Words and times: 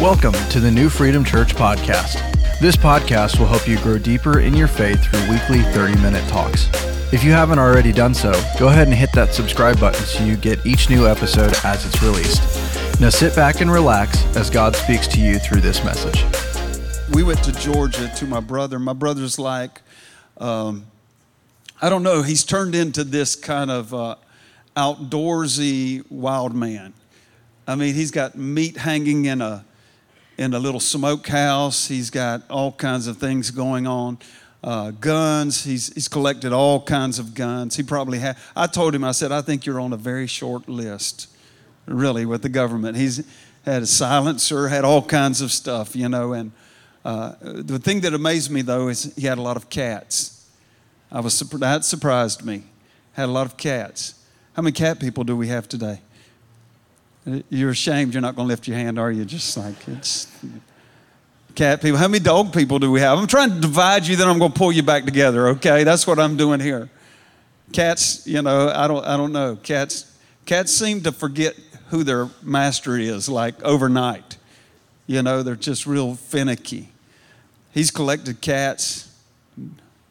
Welcome 0.00 0.34
to 0.50 0.60
the 0.60 0.70
New 0.70 0.88
Freedom 0.88 1.24
Church 1.24 1.56
podcast. 1.56 2.20
This 2.60 2.76
podcast 2.76 3.40
will 3.40 3.48
help 3.48 3.66
you 3.66 3.76
grow 3.80 3.98
deeper 3.98 4.38
in 4.38 4.54
your 4.54 4.68
faith 4.68 5.02
through 5.02 5.28
weekly 5.28 5.60
30 5.72 6.00
minute 6.00 6.22
talks. 6.28 6.68
If 7.12 7.24
you 7.24 7.32
haven't 7.32 7.58
already 7.58 7.90
done 7.90 8.14
so, 8.14 8.30
go 8.60 8.68
ahead 8.68 8.86
and 8.86 8.96
hit 8.96 9.10
that 9.14 9.34
subscribe 9.34 9.80
button 9.80 10.00
so 10.04 10.22
you 10.22 10.36
get 10.36 10.64
each 10.64 10.88
new 10.88 11.08
episode 11.08 11.52
as 11.64 11.84
it's 11.84 12.00
released. 12.00 13.00
Now 13.00 13.08
sit 13.08 13.34
back 13.34 13.60
and 13.60 13.72
relax 13.72 14.24
as 14.36 14.50
God 14.50 14.76
speaks 14.76 15.08
to 15.08 15.20
you 15.20 15.40
through 15.40 15.62
this 15.62 15.82
message. 15.82 16.24
We 17.12 17.24
went 17.24 17.42
to 17.42 17.50
Georgia 17.50 18.08
to 18.18 18.24
my 18.24 18.38
brother. 18.38 18.78
My 18.78 18.92
brother's 18.92 19.36
like, 19.36 19.82
um, 20.36 20.86
I 21.82 21.88
don't 21.88 22.04
know, 22.04 22.22
he's 22.22 22.44
turned 22.44 22.76
into 22.76 23.02
this 23.02 23.34
kind 23.34 23.68
of 23.68 23.92
uh, 23.92 24.14
outdoorsy 24.76 26.08
wild 26.08 26.54
man. 26.54 26.94
I 27.66 27.74
mean, 27.74 27.96
he's 27.96 28.12
got 28.12 28.38
meat 28.38 28.76
hanging 28.76 29.24
in 29.24 29.42
a 29.42 29.64
in 30.38 30.54
a 30.54 30.58
little 30.58 30.80
smokehouse. 30.80 31.88
He's 31.88 32.10
got 32.10 32.48
all 32.48 32.72
kinds 32.72 33.08
of 33.08 33.18
things 33.18 33.50
going 33.50 33.86
on. 33.86 34.18
Uh, 34.62 34.92
guns. 34.92 35.64
He's, 35.64 35.92
he's 35.92 36.08
collected 36.08 36.52
all 36.52 36.80
kinds 36.80 37.18
of 37.18 37.34
guns. 37.34 37.76
He 37.76 37.82
probably 37.82 38.18
had. 38.20 38.36
I 38.56 38.68
told 38.68 38.94
him, 38.94 39.04
I 39.04 39.12
said, 39.12 39.32
I 39.32 39.42
think 39.42 39.66
you're 39.66 39.80
on 39.80 39.92
a 39.92 39.96
very 39.96 40.26
short 40.26 40.68
list, 40.68 41.28
really, 41.86 42.24
with 42.24 42.42
the 42.42 42.48
government. 42.48 42.96
He's 42.96 43.26
had 43.64 43.82
a 43.82 43.86
silencer, 43.86 44.68
had 44.68 44.84
all 44.84 45.02
kinds 45.02 45.40
of 45.40 45.52
stuff, 45.52 45.94
you 45.94 46.08
know. 46.08 46.32
And 46.32 46.52
uh, 47.04 47.34
the 47.40 47.78
thing 47.78 48.00
that 48.00 48.14
amazed 48.14 48.50
me, 48.50 48.62
though, 48.62 48.88
is 48.88 49.12
he 49.16 49.26
had 49.26 49.38
a 49.38 49.42
lot 49.42 49.56
of 49.56 49.68
cats. 49.68 50.48
I 51.10 51.20
was 51.20 51.38
that 51.38 51.84
surprised 51.84 52.44
me. 52.44 52.64
Had 53.12 53.26
a 53.26 53.32
lot 53.32 53.46
of 53.46 53.56
cats. 53.56 54.14
How 54.54 54.62
many 54.62 54.72
cat 54.72 55.00
people 55.00 55.24
do 55.24 55.36
we 55.36 55.48
have 55.48 55.68
today? 55.68 56.00
You're 57.50 57.70
ashamed 57.70 58.14
you're 58.14 58.22
not 58.22 58.36
going 58.36 58.46
to 58.46 58.48
lift 58.48 58.66
your 58.68 58.76
hand, 58.76 58.98
are 58.98 59.10
you? 59.10 59.24
Just 59.24 59.56
like 59.56 59.88
it's 59.88 60.28
cat 61.54 61.82
people. 61.82 61.98
How 61.98 62.08
many 62.08 62.22
dog 62.22 62.52
people 62.52 62.78
do 62.78 62.90
we 62.90 63.00
have? 63.00 63.18
I'm 63.18 63.26
trying 63.26 63.50
to 63.50 63.60
divide 63.60 64.06
you, 64.06 64.16
then 64.16 64.28
I'm 64.28 64.38
going 64.38 64.52
to 64.52 64.58
pull 64.58 64.72
you 64.72 64.82
back 64.82 65.04
together, 65.04 65.48
okay? 65.48 65.84
That's 65.84 66.06
what 66.06 66.18
I'm 66.18 66.36
doing 66.36 66.60
here. 66.60 66.88
Cats, 67.72 68.26
you 68.26 68.40
know, 68.40 68.72
I 68.74 68.86
don't, 68.86 69.04
I 69.04 69.16
don't 69.16 69.32
know. 69.32 69.56
Cats, 69.56 70.16
cats 70.46 70.72
seem 70.72 71.02
to 71.02 71.12
forget 71.12 71.54
who 71.88 72.04
their 72.04 72.28
master 72.42 72.96
is, 72.96 73.28
like 73.28 73.62
overnight. 73.62 74.36
You 75.06 75.22
know, 75.22 75.42
they're 75.42 75.56
just 75.56 75.86
real 75.86 76.14
finicky. 76.14 76.90
He's 77.72 77.90
collected 77.90 78.40
cats. 78.40 79.12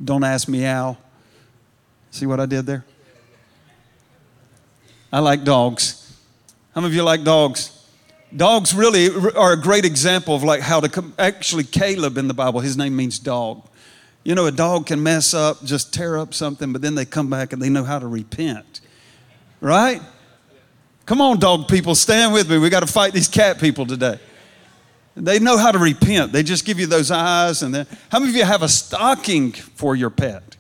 Don't 0.04 0.24
ask 0.24 0.48
me 0.48 0.60
how. 0.62 0.98
See 2.12 2.26
what 2.26 2.40
I 2.40 2.46
did 2.46 2.66
there? 2.66 2.86
I 5.12 5.20
like 5.20 5.44
dogs. 5.44 5.97
How 6.78 6.82
many 6.82 6.92
of 6.92 6.96
you 6.96 7.02
like 7.02 7.24
dogs? 7.24 7.72
Dogs 8.36 8.76
really 8.76 9.08
are 9.36 9.54
a 9.54 9.60
great 9.60 9.84
example 9.84 10.36
of 10.36 10.44
like 10.44 10.62
how 10.62 10.80
to 10.80 10.88
come. 10.88 11.12
Actually, 11.18 11.64
Caleb 11.64 12.20
in 12.20 12.28
the 12.28 12.36
Bible, 12.36 12.60
his 12.60 12.78
name 12.78 12.96
means 12.96 13.18
dog. 13.18 13.68
You 14.24 14.36
know, 14.36 14.46
a 14.46 14.52
dog 14.52 14.86
can 14.86 15.02
mess 15.02 15.34
up, 15.34 15.64
just 15.64 15.92
tear 15.92 16.20
up 16.20 16.36
something, 16.36 16.72
but 16.72 16.84
then 16.84 16.94
they 16.94 17.04
come 17.04 17.32
back 17.32 17.52
and 17.52 17.60
they 17.60 17.70
know 17.70 17.84
how 17.84 17.98
to 17.98 18.06
repent. 18.06 18.82
Right? 19.60 20.00
Come 21.08 21.20
on, 21.20 21.40
dog 21.40 21.68
people, 21.68 21.96
stand 21.96 22.32
with 22.32 22.48
me. 22.48 22.60
We 22.60 22.70
got 22.70 22.82
to 22.82 22.94
fight 22.94 23.12
these 23.12 23.28
cat 23.28 23.60
people 23.60 23.88
today. 23.88 24.20
They 25.16 25.40
know 25.40 25.58
how 25.58 25.72
to 25.72 25.80
repent. 25.80 26.32
They 26.32 26.44
just 26.44 26.64
give 26.64 26.80
you 26.80 26.86
those 26.86 27.10
eyes. 27.10 27.64
And 27.64 27.74
then, 27.74 27.88
how 28.12 28.20
many 28.20 28.30
of 28.30 28.36
you 28.36 28.46
have 28.46 28.62
a 28.62 28.70
stocking 28.70 29.52
for 29.52 29.96
your 29.96 30.12
pet? 30.12 30.56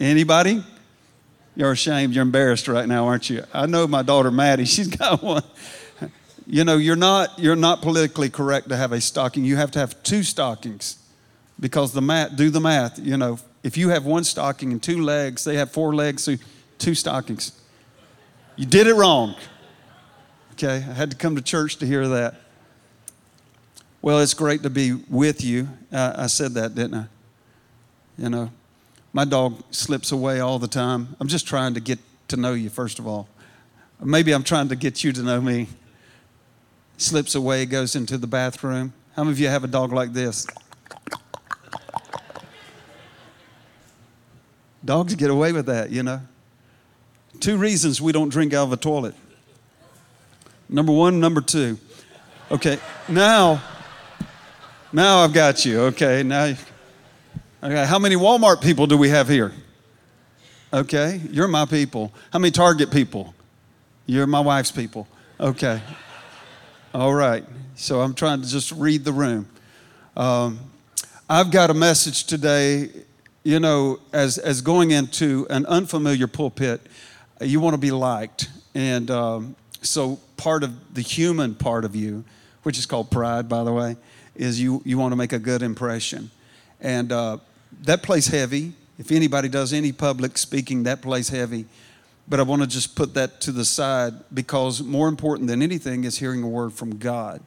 Anybody? 0.00 0.64
You're 1.54 1.72
ashamed. 1.72 2.14
You're 2.14 2.22
embarrassed 2.22 2.68
right 2.68 2.88
now, 2.88 3.06
aren't 3.06 3.28
you? 3.28 3.44
I 3.52 3.66
know 3.66 3.86
my 3.86 4.02
daughter 4.02 4.30
Maddie. 4.30 4.64
She's 4.66 4.88
got 4.88 5.22
one. 5.22 5.42
You 6.46 6.64
know, 6.64 6.76
you're 6.76 6.96
not 6.96 7.38
you're 7.38 7.56
not 7.56 7.82
politically 7.82 8.28
correct 8.28 8.68
to 8.70 8.76
have 8.76 8.92
a 8.92 9.00
stocking. 9.00 9.44
You 9.44 9.56
have 9.56 9.70
to 9.72 9.78
have 9.78 10.02
two 10.02 10.22
stockings, 10.22 10.98
because 11.60 11.92
the 11.92 12.02
math. 12.02 12.36
Do 12.36 12.50
the 12.50 12.60
math. 12.60 12.98
You 12.98 13.16
know, 13.16 13.38
if 13.62 13.76
you 13.76 13.90
have 13.90 14.04
one 14.04 14.24
stocking 14.24 14.72
and 14.72 14.82
two 14.82 15.02
legs, 15.02 15.44
they 15.44 15.56
have 15.56 15.70
four 15.70 15.94
legs, 15.94 16.24
so 16.24 16.34
two 16.78 16.94
stockings. 16.94 17.52
You 18.56 18.66
did 18.66 18.86
it 18.86 18.94
wrong. 18.94 19.36
Okay, 20.52 20.76
I 20.76 20.92
had 20.92 21.10
to 21.10 21.16
come 21.16 21.36
to 21.36 21.42
church 21.42 21.76
to 21.76 21.86
hear 21.86 22.06
that. 22.08 22.34
Well, 24.02 24.18
it's 24.18 24.34
great 24.34 24.64
to 24.64 24.70
be 24.70 24.92
with 24.92 25.44
you. 25.44 25.68
Uh, 25.92 26.12
I 26.16 26.26
said 26.26 26.54
that, 26.54 26.74
didn't 26.74 26.94
I? 26.94 27.06
You 28.18 28.28
know, 28.28 28.50
my 29.12 29.24
dog 29.24 29.62
slips 29.70 30.12
away 30.12 30.40
all 30.40 30.58
the 30.58 30.68
time. 30.68 31.16
I'm 31.20 31.28
just 31.28 31.46
trying 31.46 31.74
to 31.74 31.80
get 31.80 31.98
to 32.28 32.36
know 32.36 32.54
you, 32.54 32.70
first 32.70 32.98
of 32.98 33.06
all. 33.06 33.28
Maybe 34.00 34.32
I'm 34.32 34.42
trying 34.42 34.68
to 34.68 34.76
get 34.76 35.04
you 35.04 35.12
to 35.12 35.22
know 35.22 35.40
me. 35.40 35.68
Slips 36.96 37.34
away, 37.34 37.66
goes 37.66 37.94
into 37.94 38.16
the 38.16 38.26
bathroom. 38.26 38.92
How 39.14 39.24
many 39.24 39.32
of 39.32 39.40
you 39.40 39.48
have 39.48 39.64
a 39.64 39.68
dog 39.68 39.92
like 39.92 40.12
this? 40.12 40.46
Dogs 44.84 45.14
get 45.14 45.30
away 45.30 45.52
with 45.52 45.66
that, 45.66 45.90
you 45.90 46.02
know. 46.02 46.20
Two 47.38 47.56
reasons 47.56 48.00
we 48.00 48.12
don't 48.12 48.30
drink 48.30 48.54
out 48.54 48.64
of 48.64 48.72
a 48.72 48.76
toilet. 48.76 49.14
Number 50.68 50.92
one, 50.92 51.20
number 51.20 51.40
two. 51.40 51.78
Okay, 52.50 52.78
now, 53.08 53.62
now 54.92 55.18
I've 55.18 55.32
got 55.32 55.64
you. 55.64 55.80
Okay, 55.82 56.22
now. 56.22 56.54
Okay, 57.64 57.86
how 57.86 58.00
many 58.00 58.16
Walmart 58.16 58.60
people 58.60 58.88
do 58.88 58.96
we 58.96 59.08
have 59.10 59.28
here? 59.28 59.52
Okay, 60.72 61.20
you're 61.30 61.46
my 61.46 61.64
people. 61.64 62.12
How 62.32 62.40
many 62.40 62.50
Target 62.50 62.90
people? 62.90 63.36
You're 64.04 64.26
my 64.26 64.40
wife's 64.40 64.72
people. 64.72 65.06
Okay. 65.38 65.80
All 66.92 67.14
right. 67.14 67.44
So 67.76 68.00
I'm 68.00 68.14
trying 68.14 68.42
to 68.42 68.48
just 68.48 68.72
read 68.72 69.04
the 69.04 69.12
room. 69.12 69.48
Um, 70.16 70.58
I've 71.30 71.52
got 71.52 71.70
a 71.70 71.74
message 71.74 72.24
today. 72.24 72.90
You 73.44 73.60
know, 73.60 74.00
as, 74.12 74.38
as 74.38 74.60
going 74.60 74.90
into 74.90 75.46
an 75.48 75.64
unfamiliar 75.66 76.26
pulpit, 76.26 76.80
you 77.40 77.60
want 77.60 77.74
to 77.74 77.80
be 77.80 77.92
liked. 77.92 78.48
And 78.74 79.08
um, 79.08 79.54
so 79.82 80.18
part 80.36 80.64
of 80.64 80.94
the 80.94 81.00
human 81.00 81.54
part 81.54 81.84
of 81.84 81.94
you, 81.94 82.24
which 82.64 82.76
is 82.76 82.86
called 82.86 83.12
pride, 83.12 83.48
by 83.48 83.62
the 83.62 83.72
way, 83.72 83.96
is 84.34 84.60
you, 84.60 84.82
you 84.84 84.98
want 84.98 85.12
to 85.12 85.16
make 85.16 85.32
a 85.32 85.38
good 85.38 85.62
impression. 85.62 86.28
And 86.80 87.12
uh, 87.12 87.38
that 87.82 88.02
plays 88.02 88.26
heavy. 88.26 88.72
If 88.98 89.10
anybody 89.10 89.48
does 89.48 89.72
any 89.72 89.92
public 89.92 90.38
speaking, 90.38 90.84
that 90.84 91.02
plays 91.02 91.28
heavy. 91.28 91.66
But 92.28 92.40
I 92.40 92.44
want 92.44 92.62
to 92.62 92.68
just 92.68 92.94
put 92.94 93.14
that 93.14 93.40
to 93.42 93.52
the 93.52 93.64
side 93.64 94.14
because 94.32 94.82
more 94.82 95.08
important 95.08 95.48
than 95.48 95.62
anything 95.62 96.04
is 96.04 96.18
hearing 96.18 96.42
a 96.42 96.48
word 96.48 96.72
from 96.72 96.98
God. 96.98 97.42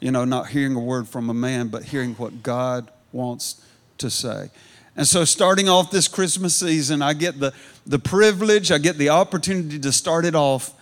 You 0.00 0.10
know, 0.10 0.24
not 0.24 0.48
hearing 0.48 0.74
a 0.74 0.80
word 0.80 1.08
from 1.08 1.30
a 1.30 1.34
man, 1.34 1.68
but 1.68 1.84
hearing 1.84 2.14
what 2.14 2.42
God 2.42 2.90
wants 3.12 3.64
to 3.98 4.10
say. 4.10 4.50
And 4.96 5.06
so, 5.06 5.24
starting 5.24 5.68
off 5.68 5.90
this 5.90 6.06
Christmas 6.06 6.54
season, 6.54 7.00
I 7.00 7.14
get 7.14 7.40
the, 7.40 7.54
the 7.86 7.98
privilege, 7.98 8.70
I 8.70 8.78
get 8.78 8.98
the 8.98 9.08
opportunity 9.08 9.78
to 9.78 9.92
start 9.92 10.24
it 10.24 10.34
off 10.34 10.74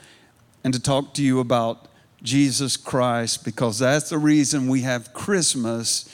and 0.65 0.75
to 0.75 0.81
talk 0.81 1.15
to 1.15 1.23
you 1.23 1.39
about 1.41 1.87
Jesus 2.23 2.77
Christ 2.77 3.45
because 3.45 3.79
that's 3.79 4.11
the 4.11 4.19
reason 4.19 4.69
we 4.69 4.83
have 4.83 5.13
Christmas 5.13 6.09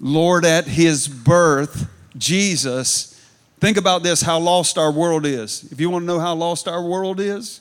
Lord, 0.00 0.46
at 0.46 0.66
his 0.66 1.06
birth, 1.06 1.88
Jesus, 2.16 3.20
think 3.60 3.76
about 3.76 4.02
this 4.02 4.22
how 4.22 4.38
lost 4.38 4.78
our 4.78 4.90
world 4.90 5.26
is. 5.26 5.70
If 5.70 5.80
you 5.80 5.90
want 5.90 6.02
to 6.02 6.06
know 6.06 6.18
how 6.18 6.34
lost 6.34 6.66
our 6.66 6.82
world 6.82 7.20
is, 7.20 7.60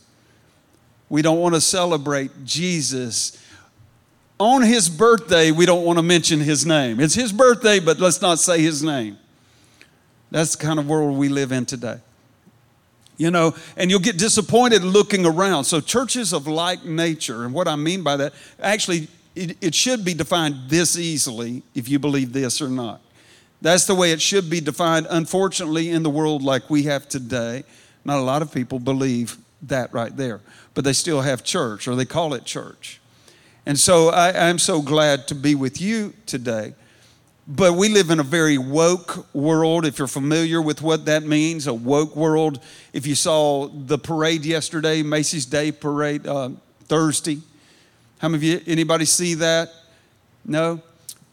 we 1.10 1.22
don't 1.22 1.40
want 1.40 1.56
to 1.56 1.62
celebrate 1.62 2.46
Jesus. 2.46 3.38
On 4.40 4.62
his 4.62 4.88
birthday, 4.88 5.52
we 5.52 5.66
don't 5.66 5.84
want 5.84 6.00
to 6.00 6.04
mention 6.04 6.40
his 6.40 6.66
name. 6.66 7.02
It's 7.02 7.16
his 7.16 7.34
birthday, 7.34 7.80
but 7.80 8.00
let's 8.00 8.22
not 8.22 8.40
say 8.40 8.62
his 8.62 8.82
name. 8.82 9.18
That's 10.32 10.56
the 10.56 10.64
kind 10.66 10.80
of 10.80 10.88
world 10.88 11.18
we 11.18 11.28
live 11.28 11.52
in 11.52 11.66
today. 11.66 11.98
You 13.18 13.32
know, 13.32 13.54
and 13.76 13.92
you'll 13.92 14.00
get 14.00 14.18
disappointed 14.18 14.82
looking 14.82 15.26
around. 15.26 15.66
So, 15.66 15.82
churches 15.82 16.32
of 16.32 16.48
like 16.48 16.86
nature, 16.86 17.44
and 17.44 17.54
what 17.54 17.68
I 17.68 17.76
mean 17.76 18.02
by 18.02 18.16
that, 18.16 18.34
actually, 18.62 19.10
it, 19.40 19.58
it 19.62 19.76
should 19.76 20.04
be 20.04 20.14
defined 20.14 20.56
this 20.68 20.98
easily 20.98 21.64
if 21.74 21.88
you 21.88 21.98
believe 21.98 22.34
this 22.34 22.62
or 22.62 22.68
not. 22.68 23.02
That's 23.62 23.86
the 23.86 23.96
way 23.96 24.12
it 24.12 24.22
should 24.22 24.50
be 24.50 24.60
defined. 24.60 25.08
Unfortunately, 25.10 25.90
in 25.90 26.04
the 26.04 26.10
world 26.10 26.44
like 26.44 26.70
we 26.70 26.84
have 26.84 27.08
today, 27.08 27.64
not 28.04 28.20
a 28.20 28.22
lot 28.22 28.42
of 28.42 28.54
people 28.54 28.80
believe 28.80 29.38
that 29.64 29.94
right 29.94 30.16
there, 30.16 30.42
but 30.74 30.84
they 30.84 30.94
still 30.94 31.22
have 31.22 31.44
church 31.44 31.88
or 31.88 31.96
they 31.96 32.06
call 32.06 32.34
it 32.34 32.44
church. 32.46 33.00
And 33.66 33.78
so 33.80 34.10
I, 34.10 34.50
am 34.50 34.60
so 34.60 34.82
glad 34.82 35.28
to 35.28 35.36
be 35.36 35.56
with 35.56 35.82
you 35.82 36.14
today. 36.26 36.74
But 37.48 37.74
we 37.74 37.90
live 37.90 38.10
in 38.10 38.20
a 38.20 38.24
very 38.24 38.58
woke 38.58 39.34
world. 39.34 39.86
If 39.86 40.00
you're 40.00 40.08
familiar 40.08 40.62
with 40.62 40.82
what 40.82 41.06
that 41.06 41.24
means, 41.24 41.66
a 41.66 41.74
woke 41.74 42.16
world. 42.16 42.60
If 42.94 43.08
you 43.08 43.16
saw 43.16 43.68
the 43.68 43.98
parade 43.98 44.46
yesterday, 44.46 45.02
Macy's 45.02 45.46
Day 45.46 45.72
Parade, 45.72 46.28
uh, 46.28 46.52
Thursday, 46.86 47.40
how 48.20 48.28
many 48.28 48.38
of 48.38 48.44
you, 48.44 48.62
anybody 48.72 49.06
see 49.06 49.34
that? 49.36 49.72
No? 50.46 50.82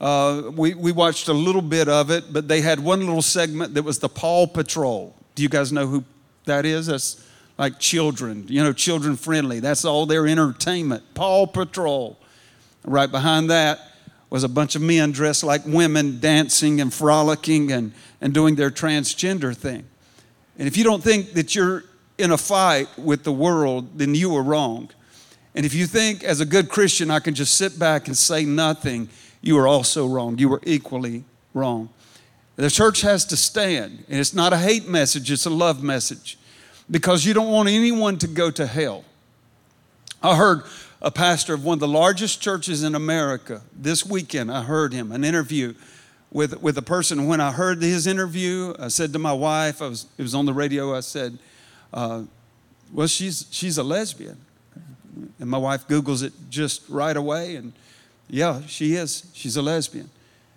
Uh, 0.01 0.51
we, 0.55 0.75
we 0.75 0.93
watched 0.93 1.29
a 1.29 1.33
little 1.33 1.63
bit 1.63 1.89
of 1.89 2.11
it, 2.11 2.33
but 2.33 2.49
they 2.49 2.61
had 2.61 2.81
one 2.81 3.01
little 3.01 3.23
segment 3.23 3.75
that 3.75 3.83
was 3.83 3.99
the 3.99 4.09
Paw 4.09 4.47
Patrol. 4.47 5.15
Do 5.35 5.43
you 5.43 5.49
guys 5.49 5.73
know 5.73 5.87
who 5.87 6.05
that 6.45 6.65
is? 6.65 6.87
That's 6.87 7.25
like 7.59 7.79
children, 7.79 8.45
you 8.49 8.63
know, 8.63 8.73
children 8.73 9.17
friendly. 9.17 9.61
That's 9.61 9.85
all 9.85 10.07
their 10.07 10.27
entertainment. 10.27 11.03
Paw 11.15 11.47
Patrol. 11.47 12.19
Right 12.85 13.11
behind 13.11 13.51
that 13.51 13.81
was 14.31 14.45
a 14.45 14.49
bunch 14.49 14.77
of 14.77 14.83
men 14.83 15.13
dressed 15.13 15.43
like 15.43 15.63
women 15.67 16.21
dancing 16.21 16.81
and 16.81 16.93
frolicking 16.93 17.73
and, 17.73 17.93
and 18.21 18.33
doing 18.33 18.55
their 18.55 18.71
transgender 18.71 19.57
thing. 19.57 19.85
And 20.59 20.69
if 20.69 20.77
you 20.77 20.85
don't 20.85 21.03
think 21.03 21.33
that 21.33 21.55
you're 21.55 21.85
in 22.19 22.31
a 22.31 22.39
fight 22.39 22.89
with 22.97 23.25
the 23.25 23.33
world, 23.33 23.99
then 23.99 24.15
you 24.15 24.37
are 24.37 24.43
wrong. 24.43 24.91
And 25.57 25.65
if 25.65 25.75
you 25.75 25.87
think 25.87 26.23
as 26.23 26.41
a 26.41 26.47
good 26.47 26.69
Christian 26.69 27.11
I 27.11 27.19
can 27.19 27.35
just 27.35 27.57
sit 27.57 27.79
back 27.79 28.07
and 28.07 28.17
say 28.17 28.45
nothing, 28.45 29.09
you 29.41 29.59
are 29.59 29.67
also 29.67 30.07
wrong. 30.07 30.39
You 30.39 30.53
are 30.53 30.61
equally 30.65 31.25
wrong. 31.55 31.89
The 32.57 32.71
church 32.71 33.01
has 33.01 33.25
to 33.27 33.37
stand, 33.37 34.05
and 34.09 34.21
it's 34.21 34.33
not 34.33 34.53
a 34.53 34.59
hate 34.59 34.89
message, 34.89 35.31
it's 35.31 35.47
a 35.47 35.51
love 35.51 35.83
message 35.83 36.39
because 36.91 37.25
you 37.25 37.35
don't 37.35 37.51
want 37.51 37.69
anyone 37.69 38.17
to 38.19 38.27
go 38.27 38.51
to 38.51 38.67
hell. 38.67 39.05
I 40.23 40.37
heard 40.37 40.63
a 41.03 41.11
pastor 41.11 41.55
of 41.55 41.65
one 41.65 41.75
of 41.75 41.81
the 41.81 41.89
largest 41.89 42.41
churches 42.41 42.83
in 42.83 42.95
America 42.95 43.63
this 43.75 44.07
weekend. 44.07 44.51
I 44.51 44.63
heard 44.63 44.93
him, 44.93 45.13
an 45.13 45.25
interview 45.25 45.75
with, 46.31 46.61
with 46.63 46.79
a 46.79 46.83
person. 46.83 47.27
When 47.27 47.41
I 47.41 47.53
heard 47.53 47.83
his 47.83 48.07
interview, 48.07 48.75
I 48.79 48.89
said 48.89 49.13
to 49.13 49.19
my 49.19 49.33
wife, 49.33 49.83
I 49.83 49.89
was, 49.89 50.07
it 50.17 50.23
was 50.23 50.35
on 50.35 50.47
the 50.47 50.55
radio, 50.55 50.95
I 50.97 51.01
said, 51.01 51.39
uh, 51.93 52.23
Well, 52.93 53.07
she's, 53.07 53.47
she's 53.51 53.77
a 53.77 53.83
lesbian. 53.83 54.46
And 55.39 55.51
my 55.51 55.59
wife 55.59 55.89
Googles 55.89 56.23
it 56.23 56.33
just 56.51 56.83
right 56.89 57.17
away, 57.17 57.57
and 57.57 57.73
yeah, 58.29 58.63
she 58.67 58.95
is. 58.95 59.27
She's 59.33 59.57
a 59.57 59.63
lesbian. 59.63 60.11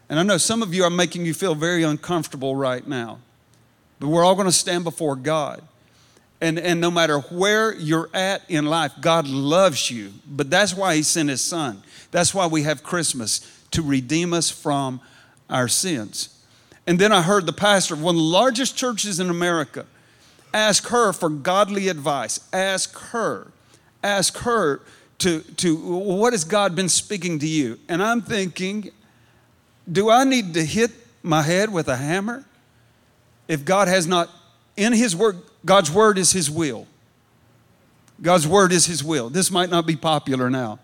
And 0.10 0.20
I 0.20 0.24
know 0.24 0.38
some 0.38 0.64
of 0.64 0.74
you 0.74 0.84
are 0.84 0.90
making 0.90 1.26
you 1.26 1.34
feel 1.34 1.56
very 1.56 1.84
uncomfortable 1.84 2.56
right 2.56 2.86
now, 2.88 3.20
but 4.00 4.08
we're 4.08 4.24
all 4.24 4.36
going 4.36 4.48
to 4.48 4.52
stand 4.52 4.84
before 4.84 5.16
God. 5.16 5.62
And, 6.42 6.58
and 6.58 6.80
no 6.80 6.90
matter 6.90 7.20
where 7.20 7.74
you're 7.74 8.10
at 8.14 8.42
in 8.50 8.66
life, 8.66 8.94
God 9.02 9.28
loves 9.28 9.92
you. 9.92 10.14
But 10.26 10.50
that's 10.50 10.74
why 10.74 10.96
He 10.96 11.04
sent 11.04 11.30
His 11.30 11.44
Son. 11.44 11.84
That's 12.12 12.34
why 12.34 12.48
we 12.48 12.64
have 12.64 12.82
Christmas, 12.82 13.42
to 13.72 13.82
redeem 13.82 14.34
us 14.34 14.50
from 14.50 15.02
our 15.50 15.68
sins. 15.68 16.44
And 16.88 16.98
then 16.98 17.12
I 17.12 17.22
heard 17.22 17.46
the 17.46 17.54
pastor 17.54 17.94
of 17.94 18.02
one 18.02 18.16
of 18.16 18.22
the 18.22 18.28
largest 18.28 18.78
churches 18.78 19.20
in 19.20 19.30
America 19.30 19.86
ask 20.54 20.88
her 20.88 21.14
for 21.14 21.30
godly 21.30 21.88
advice. 21.88 22.40
Ask 22.52 22.98
her. 22.98 23.52
Ask 24.04 24.38
her 24.40 24.82
to, 25.20 25.42
to 25.42 25.76
what 25.76 26.34
has 26.34 26.44
God 26.44 26.76
been 26.76 26.90
speaking 26.90 27.40
to 27.40 27.48
you? 27.48 27.80
And 27.88 28.02
I'm 28.02 28.22
thinking, 28.22 28.90
do 29.92 30.10
I 30.10 30.24
need 30.24 30.54
to 30.54 30.64
hit 30.64 30.92
my 31.24 31.42
head 31.42 31.72
with 31.72 31.88
a 31.88 31.98
hammer? 31.98 32.46
If 33.48 33.66
God 33.66 33.88
has 33.88 34.08
not, 34.08 34.30
in 34.78 34.94
His 34.94 35.16
Word, 35.16 35.38
God's 35.66 35.92
Word 35.92 36.18
is 36.18 36.32
His 36.32 36.50
will. 36.50 36.88
God's 38.22 38.48
Word 38.48 38.72
is 38.72 38.86
His 38.86 39.04
will. 39.04 39.30
This 39.30 39.52
might 39.52 39.70
not 39.70 39.86
be 39.86 39.96
popular 39.96 40.50
now. 40.50 40.80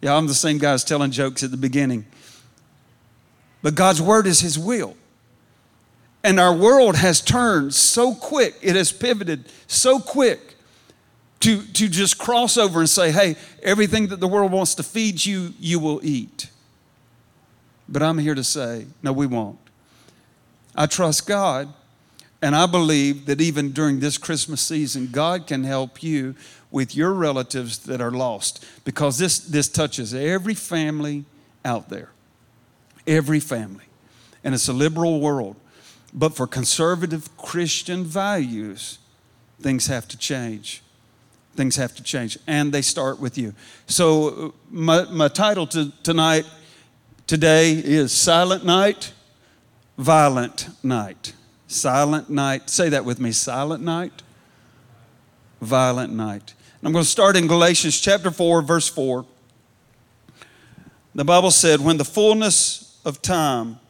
Yeah, 0.00 0.14
I'm 0.14 0.26
the 0.26 0.34
same 0.34 0.58
guy 0.58 0.72
as 0.72 0.84
telling 0.84 1.10
jokes 1.10 1.42
at 1.42 1.50
the 1.50 1.56
beginning. 1.56 2.06
But 3.62 3.74
God's 3.74 4.00
Word 4.00 4.26
is 4.26 4.40
His 4.40 4.58
will. 4.58 4.96
And 6.22 6.40
our 6.40 6.54
world 6.54 6.96
has 6.96 7.20
turned 7.20 7.74
so 7.74 8.14
quick, 8.14 8.54
it 8.62 8.74
has 8.74 8.90
pivoted 8.90 9.44
so 9.66 9.98
quick 9.98 10.55
to, 11.40 11.62
to 11.62 11.88
just 11.88 12.18
cross 12.18 12.56
over 12.56 12.80
and 12.80 12.88
say, 12.88 13.10
hey, 13.10 13.36
everything 13.62 14.08
that 14.08 14.20
the 14.20 14.28
world 14.28 14.52
wants 14.52 14.74
to 14.76 14.82
feed 14.82 15.24
you, 15.24 15.54
you 15.60 15.78
will 15.78 16.00
eat. 16.02 16.50
But 17.88 18.02
I'm 18.02 18.18
here 18.18 18.34
to 18.34 18.44
say, 18.44 18.86
no, 19.02 19.12
we 19.12 19.26
won't. 19.26 19.58
I 20.74 20.86
trust 20.86 21.26
God, 21.26 21.72
and 22.42 22.54
I 22.54 22.66
believe 22.66 23.26
that 23.26 23.40
even 23.40 23.72
during 23.72 24.00
this 24.00 24.18
Christmas 24.18 24.60
season, 24.60 25.08
God 25.10 25.46
can 25.46 25.64
help 25.64 26.02
you 26.02 26.34
with 26.70 26.94
your 26.94 27.12
relatives 27.12 27.78
that 27.80 28.00
are 28.00 28.10
lost 28.10 28.64
because 28.84 29.18
this, 29.18 29.38
this 29.38 29.68
touches 29.68 30.12
every 30.12 30.54
family 30.54 31.24
out 31.64 31.88
there. 31.88 32.10
Every 33.06 33.40
family. 33.40 33.84
And 34.42 34.54
it's 34.54 34.68
a 34.68 34.72
liberal 34.72 35.20
world. 35.20 35.56
But 36.12 36.34
for 36.34 36.46
conservative 36.46 37.34
Christian 37.36 38.04
values, 38.04 38.98
things 39.60 39.86
have 39.86 40.08
to 40.08 40.18
change. 40.18 40.82
Things 41.56 41.76
have 41.76 41.94
to 41.96 42.02
change. 42.02 42.38
And 42.46 42.72
they 42.72 42.82
start 42.82 43.18
with 43.18 43.38
you. 43.38 43.54
So, 43.86 44.54
my, 44.70 45.04
my 45.04 45.28
title 45.28 45.66
to, 45.68 45.92
tonight 46.02 46.44
Today 47.26 47.72
is 47.72 48.12
Silent 48.12 48.64
Night, 48.64 49.12
Violent 49.98 50.68
Night. 50.84 51.32
Silent 51.66 52.30
Night. 52.30 52.70
Say 52.70 52.88
that 52.90 53.04
with 53.04 53.18
me 53.18 53.32
Silent 53.32 53.82
Night, 53.82 54.22
Violent 55.60 56.12
Night. 56.12 56.54
I'm 56.84 56.92
going 56.92 57.04
to 57.04 57.10
start 57.10 57.36
in 57.36 57.48
Galatians 57.48 58.00
chapter 58.00 58.30
4, 58.30 58.62
verse 58.62 58.88
4. 58.88 59.26
The 61.16 61.24
Bible 61.24 61.50
said, 61.50 61.80
When 61.80 61.96
the 61.96 62.04
fullness 62.04 63.00
of 63.04 63.22
time 63.22 63.80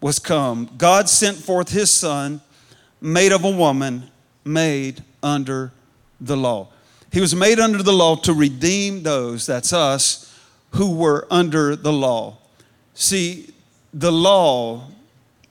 was 0.00 0.20
come, 0.20 0.70
God 0.78 1.08
sent 1.08 1.38
forth 1.38 1.70
his 1.70 1.90
Son, 1.90 2.40
made 3.00 3.32
of 3.32 3.42
a 3.42 3.50
woman, 3.50 4.12
made 4.44 5.02
under 5.24 5.72
the 6.20 6.36
law. 6.36 6.68
He 7.16 7.20
was 7.22 7.34
made 7.34 7.58
under 7.58 7.82
the 7.82 7.94
law 7.94 8.16
to 8.16 8.34
redeem 8.34 9.02
those, 9.02 9.46
that's 9.46 9.72
us, 9.72 10.38
who 10.72 10.94
were 10.94 11.26
under 11.30 11.74
the 11.74 11.90
law. 11.90 12.36
See, 12.92 13.54
the 13.94 14.12
law, 14.12 14.88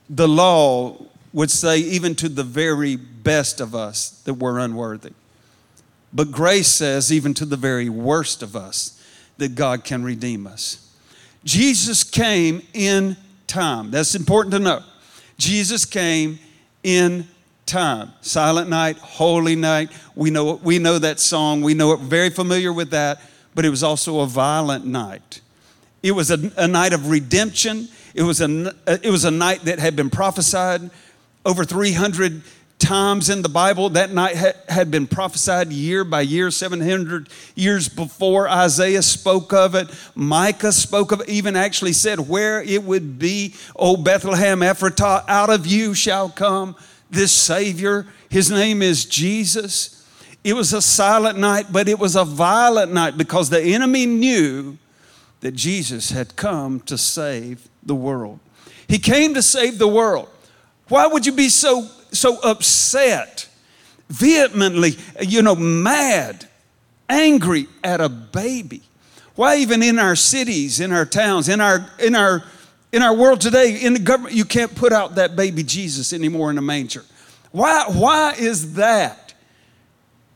the 0.07 0.27
law 0.27 0.95
would 1.33 1.49
say, 1.49 1.79
even 1.79 2.13
to 2.17 2.29
the 2.29 2.43
very 2.43 2.95
best 2.95 3.61
of 3.61 3.73
us, 3.73 4.11
that 4.25 4.35
we're 4.35 4.59
unworthy. 4.59 5.13
But 6.13 6.31
grace 6.31 6.67
says, 6.67 7.11
even 7.11 7.33
to 7.33 7.45
the 7.45 7.57
very 7.57 7.89
worst 7.89 8.43
of 8.43 8.55
us, 8.55 9.03
that 9.37 9.55
God 9.55 9.83
can 9.83 10.03
redeem 10.03 10.45
us. 10.45 10.95
Jesus 11.43 12.03
came 12.03 12.61
in 12.75 13.17
time. 13.47 13.89
That's 13.89 14.13
important 14.13 14.53
to 14.53 14.59
know. 14.59 14.83
Jesus 15.39 15.83
came 15.83 16.37
in 16.83 17.27
time. 17.65 18.13
Silent 18.21 18.69
night, 18.69 18.97
holy 18.97 19.55
night. 19.55 19.91
We 20.15 20.29
know, 20.29 20.59
we 20.63 20.79
know 20.79 20.99
that 20.99 21.19
song. 21.19 21.61
We 21.61 21.73
know 21.73 21.93
it, 21.93 21.99
very 21.99 22.29
familiar 22.29 22.71
with 22.71 22.91
that, 22.91 23.21
but 23.53 23.65
it 23.65 23.69
was 23.69 23.83
also 23.83 24.19
a 24.19 24.27
violent 24.27 24.85
night. 24.85 25.41
It 26.03 26.11
was 26.11 26.29
a, 26.29 26.51
a 26.57 26.67
night 26.67 26.93
of 26.93 27.09
redemption. 27.09 27.89
It 28.13 28.23
was, 28.23 28.41
a, 28.41 28.73
it 28.87 29.09
was 29.09 29.25
a 29.25 29.31
night 29.31 29.61
that 29.61 29.79
had 29.79 29.95
been 29.95 30.09
prophesied 30.09 30.89
over 31.45 31.65
300 31.65 32.43
times 32.77 33.29
in 33.29 33.41
the 33.41 33.49
Bible. 33.49 33.89
That 33.89 34.11
night 34.11 34.35
had 34.69 34.91
been 34.91 35.07
prophesied 35.07 35.71
year 35.71 36.03
by 36.03 36.21
year, 36.21 36.51
700 36.51 37.29
years 37.55 37.89
before 37.89 38.47
Isaiah 38.47 39.01
spoke 39.01 39.53
of 39.53 39.73
it. 39.73 39.89
Micah 40.13 40.71
spoke 40.71 41.11
of 41.11 41.21
it, 41.21 41.29
even 41.29 41.55
actually 41.55 41.93
said 41.93 42.19
where 42.19 42.61
it 42.61 42.83
would 42.83 43.17
be. 43.17 43.55
O 43.75 43.97
Bethlehem 43.97 44.59
Ephratah, 44.59 45.23
out 45.27 45.49
of 45.49 45.65
you 45.65 45.93
shall 45.93 46.29
come 46.29 46.75
this 47.09 47.31
Savior. 47.31 48.07
His 48.29 48.51
name 48.51 48.81
is 48.81 49.05
Jesus. 49.05 50.05
It 50.43 50.53
was 50.53 50.73
a 50.73 50.81
silent 50.81 51.39
night, 51.39 51.67
but 51.71 51.87
it 51.87 51.97
was 51.97 52.15
a 52.15 52.23
violent 52.23 52.93
night 52.93 53.17
because 53.17 53.49
the 53.49 53.61
enemy 53.61 54.05
knew 54.05 54.77
that 55.41 55.53
Jesus 55.53 56.11
had 56.11 56.35
come 56.35 56.79
to 56.81 56.97
save 56.97 57.67
the 57.83 57.95
world. 57.95 58.39
He 58.87 58.99
came 58.99 59.33
to 59.33 59.41
save 59.41 59.77
the 59.77 59.87
world. 59.87 60.29
Why 60.87 61.07
would 61.07 61.25
you 61.25 61.31
be 61.31 61.49
so, 61.49 61.87
so 62.11 62.39
upset, 62.41 63.47
vehemently, 64.07 64.97
you 65.21 65.41
know, 65.41 65.55
mad, 65.55 66.47
angry 67.09 67.67
at 67.83 68.01
a 68.01 68.09
baby? 68.09 68.83
Why 69.35 69.57
even 69.57 69.83
in 69.83 69.99
our 69.99 70.15
cities, 70.15 70.79
in 70.79 70.91
our 70.91 71.05
towns, 71.05 71.49
in 71.49 71.59
our, 71.59 71.89
in 71.99 72.15
our, 72.15 72.43
in 72.95 73.01
our 73.01 73.13
world 73.13 73.41
today, 73.41 73.81
in 73.81 73.91
the 73.91 73.99
government, 73.99 74.33
you 74.33 74.45
can't 74.45 74.73
put 74.73 74.93
out 74.93 75.15
that 75.15 75.35
baby 75.35 75.63
Jesus 75.63 76.13
anymore 76.13 76.49
in 76.49 76.57
a 76.57 76.61
manger? 76.61 77.03
Why, 77.51 77.83
why 77.89 78.35
is 78.39 78.75
that? 78.75 79.33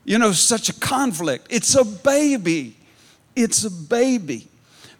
You 0.04 0.18
know, 0.18 0.34
such 0.34 0.68
a 0.68 0.74
conflict. 0.74 1.48
It's 1.50 1.74
a 1.76 1.86
baby. 1.86 2.76
It's 3.34 3.64
a 3.64 3.72
baby. 3.72 4.50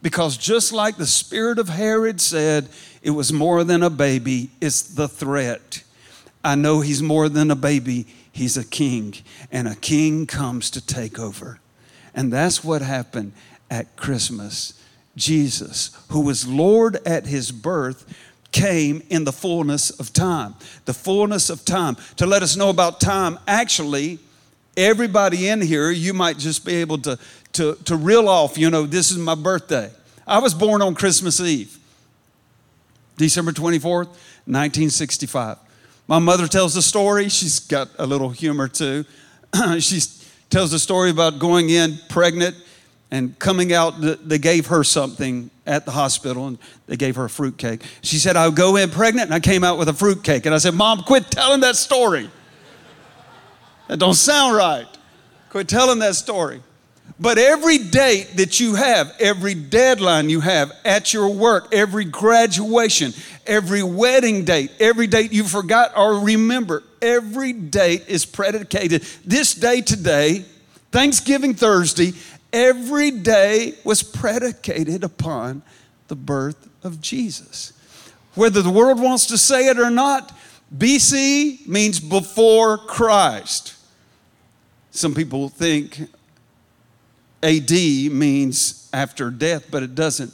Because 0.02 0.38
just 0.38 0.72
like 0.72 0.96
the 0.96 1.06
spirit 1.06 1.60
of 1.60 1.68
Herod 1.68 2.22
said, 2.22 2.70
it 3.02 3.10
was 3.10 3.34
more 3.34 3.66
than 3.66 3.84
a 3.84 3.90
baby, 3.90 4.52
it's 4.62 4.82
the 4.82 5.10
threat. 5.10 5.84
I 6.42 6.56
know 6.56 6.80
he's 6.80 7.04
more 7.04 7.28
than 7.28 7.52
a 7.52 7.58
baby, 7.58 8.08
he's 8.32 8.56
a 8.56 8.64
king, 8.64 9.16
and 9.52 9.68
a 9.68 9.76
king 9.76 10.28
comes 10.28 10.72
to 10.72 10.86
take 10.86 11.20
over. 11.20 11.60
And 12.16 12.32
that's 12.32 12.64
what 12.64 12.82
happened 12.82 13.34
at 13.70 13.98
Christmas. 13.98 14.79
Jesus, 15.16 15.92
who 16.10 16.22
was 16.22 16.48
Lord 16.48 16.98
at 17.06 17.26
his 17.26 17.52
birth, 17.52 18.06
came 18.52 19.04
in 19.10 19.26
the 19.26 19.32
fullness 19.32 19.90
of 19.92 20.14
time. 20.14 20.56
The 20.86 20.94
fullness 20.94 21.50
of 21.50 21.66
time. 21.66 21.98
To 22.18 22.26
let 22.26 22.42
us 22.42 22.56
know 22.56 22.70
about 22.70 23.00
time, 23.00 23.38
actually, 23.48 24.20
everybody 24.78 25.50
in 25.50 25.62
here, 25.62 25.92
you 25.92 26.14
might 26.14 26.38
just 26.38 26.66
be 26.66 26.76
able 26.76 26.98
to 27.00 27.20
to, 27.54 27.76
to 27.86 27.96
reel 27.96 28.30
off, 28.30 28.58
you 28.58 28.70
know, 28.70 28.86
this 28.86 29.12
is 29.12 29.18
my 29.18 29.36
birthday. 29.36 29.92
I 30.28 30.40
was 30.40 30.54
born 30.54 30.82
on 30.82 30.96
Christmas 30.96 31.40
Eve, 31.40 31.78
December 33.18 33.52
24th, 33.52 34.08
1965. 34.46 35.58
My 36.08 36.20
mother 36.20 36.48
tells 36.48 36.74
the 36.74 36.82
story. 36.82 37.30
She's 37.30 37.60
got 37.60 37.90
a 37.98 38.06
little 38.06 38.30
humor 38.30 38.68
too. 38.68 39.06
she 39.80 40.02
tells 40.50 40.72
the 40.72 40.80
story 40.80 41.10
about 41.10 41.40
going 41.40 41.70
in 41.70 42.00
pregnant 42.10 42.56
And 43.12 43.38
coming 43.40 43.74
out, 43.74 43.96
they 44.00 44.38
gave 44.38 44.68
her 44.68 44.84
something 44.84 45.50
at 45.66 45.86
the 45.86 45.92
hospital 45.92 46.48
and 46.48 46.60
they 46.86 46.96
gave 46.96 47.16
her 47.16 47.26
a 47.26 47.30
fruitcake. 47.30 47.82
She 48.02 48.18
said, 48.18 48.36
I 48.36 48.48
would 48.48 48.56
go 48.56 48.76
in 48.76 48.90
pregnant 48.92 49.26
and 49.28 49.34
I 49.34 49.40
came 49.40 49.64
out 49.64 49.80
with 49.80 49.90
a 49.90 49.94
fruitcake. 49.94 50.46
And 50.46 50.54
I 50.54 50.60
said, 50.60 50.76
Mom, 50.76 51.02
quit 51.04 51.32
telling 51.32 51.62
that 51.62 51.76
story. 51.76 52.30
That 53.88 53.98
don't 53.98 54.14
sound 54.14 54.56
right. 54.56 54.86
Quit 55.50 55.68
telling 55.68 56.00
that 56.00 56.16
story. 56.16 56.62
But 57.20 57.38
every 57.38 57.80
date 57.80 58.38
that 58.38 58.60
you 58.60 58.76
have, 58.76 59.14
every 59.20 59.54
deadline 59.54 60.30
you 60.30 60.40
have 60.40 60.72
at 60.86 61.14
your 61.14 61.30
work, 61.30 61.74
every 61.74 62.06
graduation, 62.06 63.14
every 63.46 63.84
wedding 63.84 64.46
date, 64.46 64.72
every 64.80 65.08
date 65.08 65.34
you 65.34 65.44
forgot 65.44 65.98
or 65.98 66.20
remember, 66.20 66.84
every 67.02 67.52
date 67.52 68.06
is 68.08 68.26
predicated. 68.26 69.02
This 69.26 69.54
day 69.54 69.82
today, 69.82 70.46
Thanksgiving 70.92 71.56
Thursday, 71.56 72.14
every 72.52 73.12
day 73.12 73.76
was 73.84 74.04
predicated 74.04 75.04
upon 75.04 75.62
the 76.08 76.16
birth 76.16 76.70
of 76.84 77.02
Jesus. 77.02 77.74
Whether 78.36 78.62
the 78.62 78.70
world 78.70 79.00
wants 79.00 79.28
to 79.28 79.38
say 79.38 79.68
it 79.68 79.80
or 79.80 79.90
not, 79.90 80.38
BC 80.76 81.68
means 81.68 82.00
before 82.00 82.78
Christ. 82.78 83.76
Some 84.92 85.14
people 85.14 85.50
think 85.50 86.00
AD 87.42 87.72
means 87.72 88.90
after 88.94 89.30
death, 89.30 89.66
but 89.72 89.84
it 89.84 89.96
doesn't. 89.96 90.34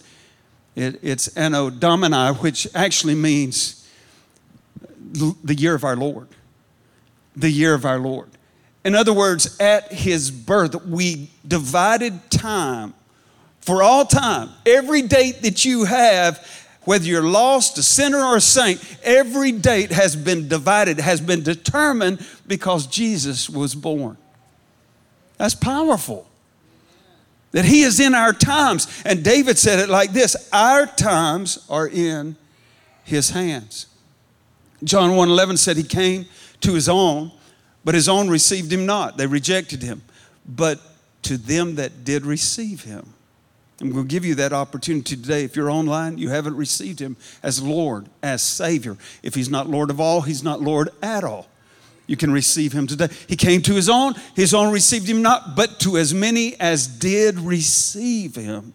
It, 0.76 1.00
it's 1.02 1.28
Anno 1.38 1.70
Domini, 1.70 2.34
which 2.40 2.68
actually 2.76 3.16
means 3.16 3.88
the 5.14 5.56
year 5.56 5.76
of 5.76 5.84
our 5.84 5.96
Lord. 5.96 6.28
The 7.36 7.50
year 7.50 7.74
of 7.74 7.86
our 7.86 8.00
Lord. 8.00 8.30
In 8.86 8.94
other 8.94 9.14
words, 9.14 9.58
at 9.60 9.92
his 9.92 10.30
birth, 10.30 10.86
we 10.86 11.32
divided 11.46 12.30
time 12.30 12.94
for 13.60 13.82
all 13.82 14.06
time. 14.06 14.52
Every 14.64 15.02
date 15.02 15.42
that 15.42 15.66
you 15.66 15.86
have, 15.86 16.48
whether 16.84 17.04
you're 17.04 17.24
lost, 17.24 17.80
a 17.80 17.84
sinner, 17.84 18.20
or 18.20 18.38
a 18.38 18.42
saint, 18.42 18.80
every 19.04 19.52
date 19.52 19.92
has 19.92 20.16
been 20.16 20.48
divided, 20.48 21.00
has 21.00 21.20
been 21.20 21.42
determined 21.42 22.24
because 22.46 22.86
Jesus 22.86 23.50
was 23.50 23.74
born. 23.74 24.18
That's 25.38 25.56
powerful 25.56 26.28
that 27.54 27.66
He 27.66 27.82
is 27.82 28.00
in 28.00 28.14
our 28.14 28.34
times. 28.34 28.88
And 29.04 29.24
David 29.24 29.58
said 29.58 29.80
it 29.80 29.90
like 29.90 30.12
this 30.12 30.36
Our 30.54 30.86
times 30.86 31.66
are 31.72 31.88
in 31.88 32.36
His 33.04 33.32
hands. 33.32 33.88
John 34.84 35.10
11 35.10 35.58
said 35.58 35.76
He 35.76 35.84
came 35.84 36.28
to 36.62 36.76
His 36.76 36.88
own, 36.88 37.32
but 37.86 37.96
His 37.96 38.10
own 38.10 38.30
received 38.30 38.74
Him 38.74 38.86
not. 38.86 39.18
They 39.18 39.28
rejected 39.28 39.82
Him. 39.82 40.02
But 40.46 40.82
to 41.24 41.38
them 41.38 41.76
that 41.76 42.04
did 42.04 42.26
receive 42.26 42.84
Him, 42.84 43.14
I'm 43.80 43.92
going 43.92 44.04
to 44.04 44.10
give 44.10 44.26
you 44.26 44.36
that 44.36 44.52
opportunity 44.52 45.16
today. 45.16 45.46
If 45.46 45.56
you're 45.56 45.72
online, 45.72 46.18
you 46.18 46.30
haven't 46.30 46.58
received 46.58 47.00
Him 47.00 47.16
as 47.42 47.62
Lord, 47.62 48.10
as 48.22 48.44
Savior. 48.44 48.98
If 49.24 49.36
He's 49.36 49.50
not 49.50 49.70
Lord 49.70 49.90
of 49.90 50.02
all, 50.02 50.22
He's 50.22 50.44
not 50.44 50.62
Lord 50.62 50.90
at 51.02 51.24
all 51.24 51.48
you 52.08 52.16
can 52.16 52.32
receive 52.32 52.72
him 52.72 52.88
today. 52.88 53.10
He 53.28 53.36
came 53.36 53.62
to 53.64 53.74
his 53.74 53.90
own, 53.90 54.14
his 54.36 54.54
own 54.54 54.72
received 54.72 55.08
him 55.08 55.22
not, 55.22 55.56
but 55.56 55.80
to 55.82 55.98
as 55.98 56.14
many 56.14 56.60
as 56.60 56.88
did 56.88 57.40
receive 57.40 58.36
him, 58.36 58.74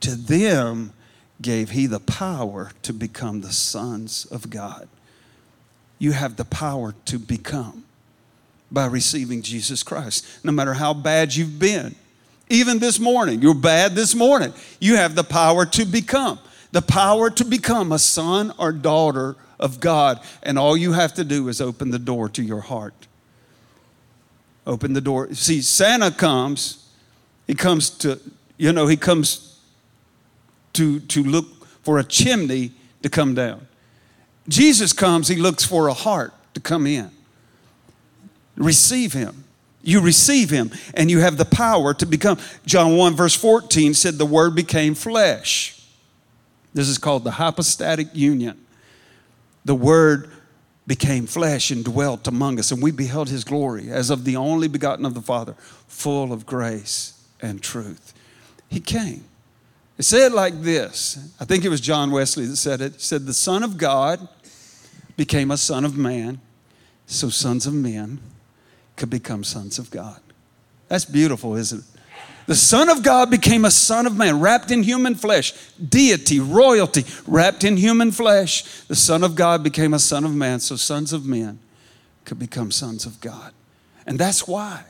to 0.00 0.14
them 0.14 0.92
gave 1.40 1.70
he 1.70 1.86
the 1.86 2.00
power 2.00 2.70
to 2.82 2.92
become 2.92 3.40
the 3.40 3.52
sons 3.52 4.26
of 4.26 4.50
God. 4.50 4.88
You 5.98 6.12
have 6.12 6.36
the 6.36 6.44
power 6.44 6.94
to 7.06 7.18
become 7.18 7.81
by 8.72 8.86
receiving 8.86 9.42
Jesus 9.42 9.82
Christ, 9.82 10.26
no 10.42 10.50
matter 10.50 10.74
how 10.74 10.94
bad 10.94 11.34
you've 11.34 11.58
been. 11.58 11.94
Even 12.48 12.78
this 12.78 12.98
morning, 12.98 13.40
you're 13.42 13.54
bad 13.54 13.94
this 13.94 14.14
morning. 14.14 14.52
You 14.80 14.96
have 14.96 15.14
the 15.14 15.24
power 15.24 15.66
to 15.66 15.84
become, 15.84 16.38
the 16.72 16.82
power 16.82 17.30
to 17.30 17.44
become 17.44 17.92
a 17.92 17.98
son 17.98 18.52
or 18.58 18.72
daughter 18.72 19.36
of 19.60 19.78
God. 19.78 20.20
And 20.42 20.58
all 20.58 20.76
you 20.76 20.92
have 20.92 21.14
to 21.14 21.24
do 21.24 21.48
is 21.48 21.60
open 21.60 21.90
the 21.90 21.98
door 21.98 22.28
to 22.30 22.42
your 22.42 22.60
heart. 22.60 22.94
Open 24.66 24.92
the 24.92 25.00
door. 25.00 25.32
See, 25.34 25.60
Santa 25.60 26.10
comes, 26.10 26.88
he 27.46 27.54
comes 27.54 27.90
to, 27.90 28.18
you 28.56 28.72
know, 28.72 28.86
he 28.86 28.96
comes 28.96 29.60
to, 30.74 31.00
to 31.00 31.22
look 31.22 31.66
for 31.82 31.98
a 31.98 32.04
chimney 32.04 32.72
to 33.02 33.08
come 33.08 33.34
down. 33.34 33.66
Jesus 34.48 34.92
comes, 34.92 35.28
he 35.28 35.36
looks 35.36 35.64
for 35.64 35.88
a 35.88 35.94
heart 35.94 36.32
to 36.54 36.60
come 36.60 36.86
in. 36.86 37.10
Receive 38.56 39.12
him. 39.12 39.44
You 39.82 40.00
receive 40.00 40.50
him 40.50 40.70
and 40.94 41.10
you 41.10 41.20
have 41.20 41.36
the 41.36 41.44
power 41.44 41.92
to 41.94 42.06
become. 42.06 42.38
John 42.66 42.96
1, 42.96 43.16
verse 43.16 43.34
14 43.34 43.94
said, 43.94 44.18
The 44.18 44.26
word 44.26 44.54
became 44.54 44.94
flesh. 44.94 45.84
This 46.72 46.88
is 46.88 46.98
called 46.98 47.24
the 47.24 47.32
hypostatic 47.32 48.08
union 48.14 48.62
the 49.64 49.74
Word 49.74 50.30
became 50.86 51.26
flesh 51.26 51.70
and 51.70 51.84
dwelt 51.84 52.26
among 52.26 52.58
us, 52.58 52.70
and 52.72 52.82
we 52.82 52.90
beheld 52.90 53.28
his 53.28 53.44
glory 53.44 53.90
as 53.90 54.10
of 54.10 54.24
the 54.24 54.36
only 54.36 54.68
begotten 54.68 55.06
of 55.06 55.14
the 55.14 55.22
Father, 55.22 55.54
full 55.86 56.32
of 56.32 56.44
grace 56.44 57.24
and 57.40 57.62
truth. 57.62 58.12
He 58.68 58.80
came. 58.80 59.24
It 59.98 60.04
said 60.04 60.32
like 60.32 60.62
this 60.62 61.34
I 61.40 61.44
think 61.44 61.64
it 61.64 61.68
was 61.68 61.80
John 61.80 62.10
Wesley 62.10 62.46
that 62.46 62.56
said 62.56 62.80
it. 62.80 63.00
Said, 63.00 63.26
The 63.26 63.34
Son 63.34 63.62
of 63.62 63.78
God 63.78 64.28
became 65.16 65.50
a 65.50 65.56
son 65.56 65.84
of 65.84 65.96
man, 65.96 66.40
so 67.06 67.28
sons 67.28 67.66
of 67.66 67.74
men 67.74 68.20
could 68.96 69.10
become 69.10 69.44
sons 69.44 69.78
of 69.78 69.90
God. 69.90 70.20
That's 70.88 71.04
beautiful, 71.04 71.56
isn't 71.56 71.80
it? 71.80 71.84
The 72.46 72.54
Son 72.56 72.88
of 72.88 73.02
God 73.02 73.30
became 73.30 73.64
a 73.64 73.70
Son 73.70 74.06
of 74.06 74.16
Man, 74.16 74.40
wrapped 74.40 74.70
in 74.70 74.82
human 74.82 75.14
flesh, 75.14 75.52
deity, 75.76 76.40
royalty, 76.40 77.04
wrapped 77.26 77.62
in 77.62 77.76
human 77.76 78.10
flesh. 78.10 78.64
The 78.88 78.96
Son 78.96 79.22
of 79.22 79.34
God 79.34 79.62
became 79.62 79.94
a 79.94 79.98
Son 79.98 80.24
of 80.24 80.34
Man, 80.34 80.58
so 80.60 80.76
sons 80.76 81.12
of 81.12 81.24
men 81.24 81.60
could 82.24 82.38
become 82.38 82.70
sons 82.70 83.06
of 83.06 83.20
God. 83.20 83.52
And 84.06 84.18
that's 84.18 84.46
why. 84.48 84.84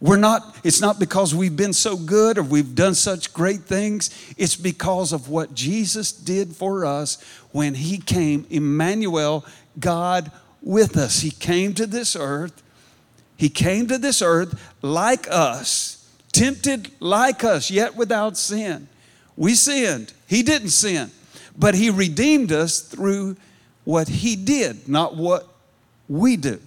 We're 0.00 0.16
not, 0.16 0.56
it's 0.64 0.80
not 0.80 0.98
because 0.98 1.34
we've 1.34 1.56
been 1.56 1.72
so 1.72 1.96
good 1.96 2.36
or 2.38 2.42
we've 2.42 2.74
done 2.74 2.94
such 2.94 3.32
great 3.32 3.62
things. 3.62 4.10
It's 4.36 4.56
because 4.56 5.12
of 5.12 5.28
what 5.28 5.54
Jesus 5.54 6.12
did 6.12 6.54
for 6.54 6.84
us 6.84 7.22
when 7.52 7.74
He 7.74 7.98
came, 7.98 8.46
Emmanuel, 8.50 9.46
God 9.78 10.30
with 10.62 10.96
us. 10.96 11.20
He 11.20 11.30
came 11.30 11.74
to 11.74 11.86
this 11.86 12.16
earth. 12.16 12.62
He 13.44 13.50
came 13.50 13.88
to 13.88 13.98
this 13.98 14.22
earth 14.22 14.72
like 14.80 15.26
us 15.30 15.94
tempted 16.34 16.90
like 16.98 17.44
us, 17.44 17.70
yet 17.70 17.94
without 17.94 18.36
sin. 18.36 18.88
We 19.36 19.54
sinned. 19.54 20.12
He 20.26 20.42
didn't 20.42 20.70
sin, 20.70 21.10
but 21.56 21.74
He 21.74 21.90
redeemed 21.90 22.52
us 22.52 22.80
through 22.80 23.36
what 23.84 24.08
He 24.08 24.34
did, 24.34 24.88
not 24.88 25.14
what 25.14 25.46
we 26.08 26.36
do. 26.36 26.58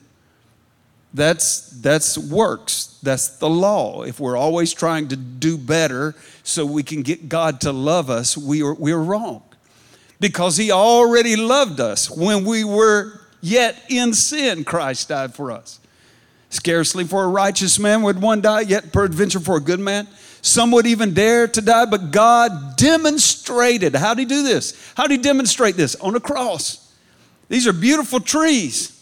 That's, 1.13 1.69
that's 1.81 2.15
works. 2.17 3.00
That's 3.03 3.38
the 3.38 3.50
law. 3.50 4.03
If 4.03 4.19
we're 4.19 4.38
always 4.38 4.74
trying 4.74 5.07
to 5.07 5.15
do 5.15 5.57
better 5.57 6.15
so 6.43 6.63
we 6.63 6.84
can 6.84 7.01
get 7.01 7.27
God 7.27 7.62
to 7.62 7.72
love 7.72 8.10
us, 8.10 8.38
we 8.38 8.62
are, 8.62 8.74
we're 8.74 8.98
wrong. 8.98 9.43
Because 10.19 10.57
He 10.57 10.72
already 10.72 11.36
loved 11.36 11.79
us 11.79 12.10
when 12.10 12.46
we 12.46 12.63
were 12.63 13.19
yet 13.41 13.84
in 13.89 14.13
sin, 14.13 14.63
Christ 14.63 15.10
died 15.10 15.34
for 15.34 15.51
us. 15.51 15.79
Scarcely 16.49 17.03
for 17.03 17.23
a 17.23 17.27
righteous 17.27 17.77
man 17.77 18.03
would 18.03 18.21
one 18.21 18.41
die, 18.41 18.61
yet 18.61 18.93
peradventure 18.93 19.39
for 19.39 19.57
a 19.57 19.61
good 19.61 19.79
man. 19.79 20.07
Some 20.41 20.71
would 20.71 20.85
even 20.85 21.13
dare 21.13 21.47
to 21.47 21.61
die, 21.61 21.85
but 21.85 22.11
God 22.11 22.77
demonstrated. 22.77 23.95
How 23.95 24.13
did 24.13 24.21
He 24.21 24.25
do 24.25 24.43
this? 24.43 24.93
How 24.95 25.03
did 25.07 25.17
He 25.17 25.21
demonstrate 25.21 25.75
this? 25.75 25.95
On 25.95 26.15
a 26.15 26.19
cross. 26.19 26.93
These 27.49 27.67
are 27.67 27.73
beautiful 27.73 28.19
trees, 28.19 28.93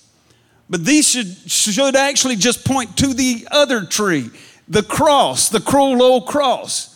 but 0.70 0.86
these 0.86 1.08
should, 1.08 1.28
should 1.50 1.96
actually 1.96 2.36
just 2.36 2.66
point 2.66 2.98
to 2.98 3.14
the 3.14 3.48
other 3.52 3.86
tree, 3.86 4.30
the 4.68 4.84
cross, 4.84 5.50
the 5.50 5.60
cruel 5.60 6.02
old 6.02 6.28
cross. 6.28 6.92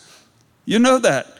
You 0.64 0.78
know 0.78 0.98
that. 0.98 1.38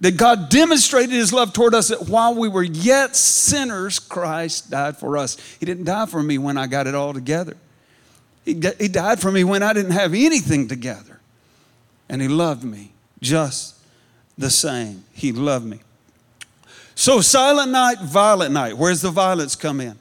That 0.00 0.16
God 0.16 0.48
demonstrated 0.48 1.10
His 1.10 1.30
love 1.30 1.52
toward 1.52 1.74
us 1.74 1.88
that 1.88 2.08
while 2.08 2.34
we 2.34 2.48
were 2.48 2.62
yet 2.62 3.16
sinners, 3.16 3.98
Christ 3.98 4.70
died 4.70 4.96
for 4.96 5.18
us. 5.18 5.36
He 5.58 5.66
didn't 5.66 5.84
die 5.84 6.06
for 6.06 6.22
me 6.22 6.38
when 6.38 6.56
I 6.56 6.66
got 6.66 6.86
it 6.86 6.94
all 6.94 7.12
together. 7.12 7.54
He, 8.44 8.54
died 8.54 9.20
for 9.20 9.30
me 9.30 9.44
when 9.44 9.62
I 9.62 9.72
didn't 9.72 9.92
have 9.92 10.14
anything 10.14 10.66
together. 10.66 11.20
And 12.08 12.20
He 12.20 12.28
loved 12.28 12.64
me 12.64 12.92
just 13.20 13.76
the 14.36 14.50
same. 14.50 15.04
He 15.12 15.32
loved 15.32 15.66
me. 15.66 15.80
So, 16.94 17.20
silent 17.20 17.70
night, 17.70 18.00
violent 18.00 18.52
night. 18.52 18.76
Where's 18.76 19.00
the 19.00 19.10
violence 19.10 19.56
come 19.56 19.80
in? 19.80 19.96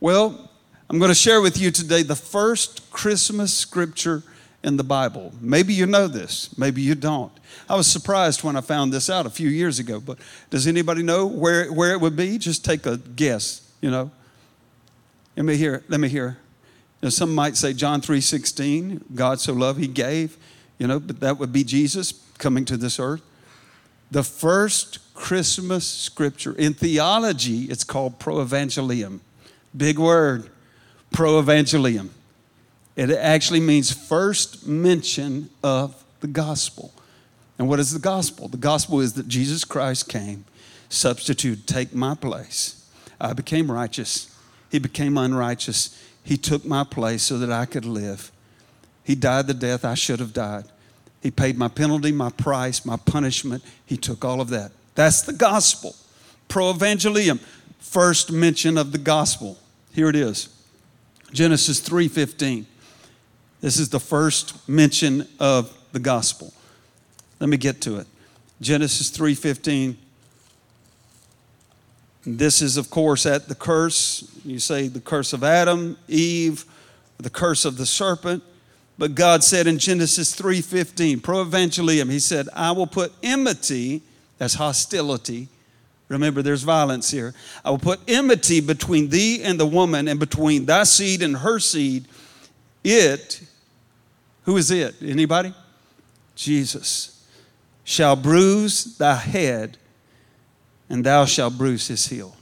Well, 0.00 0.50
I'm 0.90 0.98
going 0.98 1.10
to 1.10 1.14
share 1.14 1.40
with 1.40 1.58
you 1.58 1.70
today 1.70 2.02
the 2.02 2.16
first 2.16 2.90
Christmas 2.90 3.52
scripture 3.52 4.22
in 4.62 4.76
the 4.76 4.84
Bible. 4.84 5.32
Maybe 5.40 5.74
you 5.74 5.86
know 5.86 6.08
this, 6.08 6.56
maybe 6.58 6.82
you 6.82 6.94
don't. 6.94 7.32
I 7.68 7.76
was 7.76 7.86
surprised 7.86 8.42
when 8.42 8.56
I 8.56 8.60
found 8.60 8.92
this 8.92 9.10
out 9.10 9.26
a 9.26 9.30
few 9.30 9.48
years 9.48 9.78
ago, 9.78 10.00
but 10.00 10.18
does 10.50 10.66
anybody 10.66 11.02
know 11.02 11.26
where, 11.26 11.72
where 11.72 11.92
it 11.92 12.00
would 12.00 12.16
be? 12.16 12.38
Just 12.38 12.64
take 12.64 12.86
a 12.86 12.96
guess, 12.96 13.70
you 13.80 13.90
know. 13.90 14.10
Let 15.36 15.44
me 15.44 15.56
hear, 15.56 15.84
let 15.88 16.00
me 16.00 16.08
hear. 16.08 16.38
Know, 17.02 17.10
some 17.10 17.34
might 17.34 17.56
say 17.56 17.72
John 17.72 18.00
3:16, 18.00 19.04
God 19.14 19.40
so 19.40 19.52
loved 19.52 19.78
he 19.78 19.86
gave, 19.86 20.36
you 20.78 20.86
know, 20.86 20.98
but 20.98 21.20
that 21.20 21.38
would 21.38 21.52
be 21.52 21.64
Jesus. 21.64 22.14
coming 22.38 22.64
to 22.64 22.76
this 22.76 22.98
earth. 22.98 23.20
The 24.10 24.22
first 24.22 24.98
Christmas 25.14 25.86
scripture 25.86 26.52
in 26.52 26.72
theology, 26.74 27.64
it's 27.64 27.84
called 27.84 28.18
proevangelium. 28.18 29.20
Big 29.76 29.98
word, 29.98 30.48
proevangelium. 31.12 32.08
It 32.96 33.10
actually 33.10 33.60
means 33.60 33.92
first 33.92 34.66
mention 34.66 35.50
of 35.62 36.02
the 36.20 36.26
gospel. 36.26 36.92
And 37.58 37.68
what 37.68 37.78
is 37.80 37.92
the 37.92 37.98
gospel? 37.98 38.48
The 38.48 38.56
gospel 38.56 39.00
is 39.00 39.12
that 39.14 39.28
Jesus 39.28 39.64
Christ 39.64 40.08
came, 40.08 40.44
substitute, 40.88 41.66
take 41.66 41.94
my 41.94 42.14
place. 42.14 42.86
I 43.20 43.32
became 43.34 43.70
righteous. 43.70 44.34
He 44.70 44.78
became 44.78 45.18
unrighteous. 45.18 45.96
He 46.28 46.36
took 46.36 46.66
my 46.66 46.84
place 46.84 47.22
so 47.22 47.38
that 47.38 47.50
I 47.50 47.64
could 47.64 47.86
live. 47.86 48.30
He 49.02 49.14
died 49.14 49.46
the 49.46 49.54
death 49.54 49.82
I 49.82 49.94
should 49.94 50.20
have 50.20 50.34
died. 50.34 50.66
He 51.22 51.30
paid 51.30 51.56
my 51.56 51.68
penalty, 51.68 52.12
my 52.12 52.28
price, 52.28 52.84
my 52.84 52.98
punishment. 52.98 53.64
He 53.86 53.96
took 53.96 54.26
all 54.26 54.42
of 54.42 54.50
that. 54.50 54.72
That's 54.94 55.22
the 55.22 55.32
gospel. 55.32 55.96
Pro 56.48 56.74
Proevangelium, 56.74 57.40
first 57.78 58.30
mention 58.30 58.76
of 58.76 58.92
the 58.92 58.98
gospel. 58.98 59.56
Here 59.94 60.10
it 60.10 60.16
is. 60.16 60.50
Genesis 61.32 61.80
3:15. 61.80 62.66
This 63.62 63.78
is 63.78 63.88
the 63.88 63.98
first 63.98 64.68
mention 64.68 65.26
of 65.40 65.72
the 65.92 65.98
gospel. 65.98 66.52
Let 67.40 67.48
me 67.48 67.56
get 67.56 67.80
to 67.82 67.96
it. 67.96 68.06
Genesis 68.60 69.10
3:15. 69.10 69.96
This 72.26 72.60
is 72.62 72.76
of 72.76 72.90
course 72.90 73.26
at 73.26 73.48
the 73.48 73.54
curse. 73.54 74.30
You 74.44 74.58
say 74.58 74.88
the 74.88 75.00
curse 75.00 75.32
of 75.32 75.44
Adam, 75.44 75.96
Eve, 76.08 76.64
the 77.18 77.30
curse 77.30 77.64
of 77.64 77.76
the 77.76 77.86
serpent. 77.86 78.42
But 78.98 79.14
God 79.14 79.44
said 79.44 79.66
in 79.66 79.78
Genesis 79.78 80.34
3:15, 80.34 81.20
proevangelium, 81.20 82.10
he 82.10 82.18
said, 82.18 82.48
"I 82.52 82.72
will 82.72 82.86
put 82.86 83.12
enmity, 83.22 84.02
that's 84.38 84.54
hostility. 84.54 85.48
Remember 86.08 86.42
there's 86.42 86.62
violence 86.62 87.10
here. 87.10 87.34
I 87.64 87.70
will 87.70 87.78
put 87.78 88.00
enmity 88.08 88.60
between 88.60 89.10
thee 89.10 89.42
and 89.42 89.60
the 89.60 89.66
woman 89.66 90.08
and 90.08 90.18
between 90.18 90.64
thy 90.64 90.84
seed 90.84 91.22
and 91.22 91.38
her 91.38 91.58
seed. 91.60 92.06
It 92.82 93.42
who 94.48 94.56
is 94.56 94.70
it? 94.70 94.94
Anybody? 95.02 95.52
Jesus 96.34 97.22
shall 97.84 98.16
bruise 98.16 98.96
thy 98.96 99.16
head 99.16 99.76
and 100.88 101.04
thou 101.04 101.24
shalt 101.24 101.56
bruise 101.58 101.88
his 101.88 102.06
heel. 102.06 102.34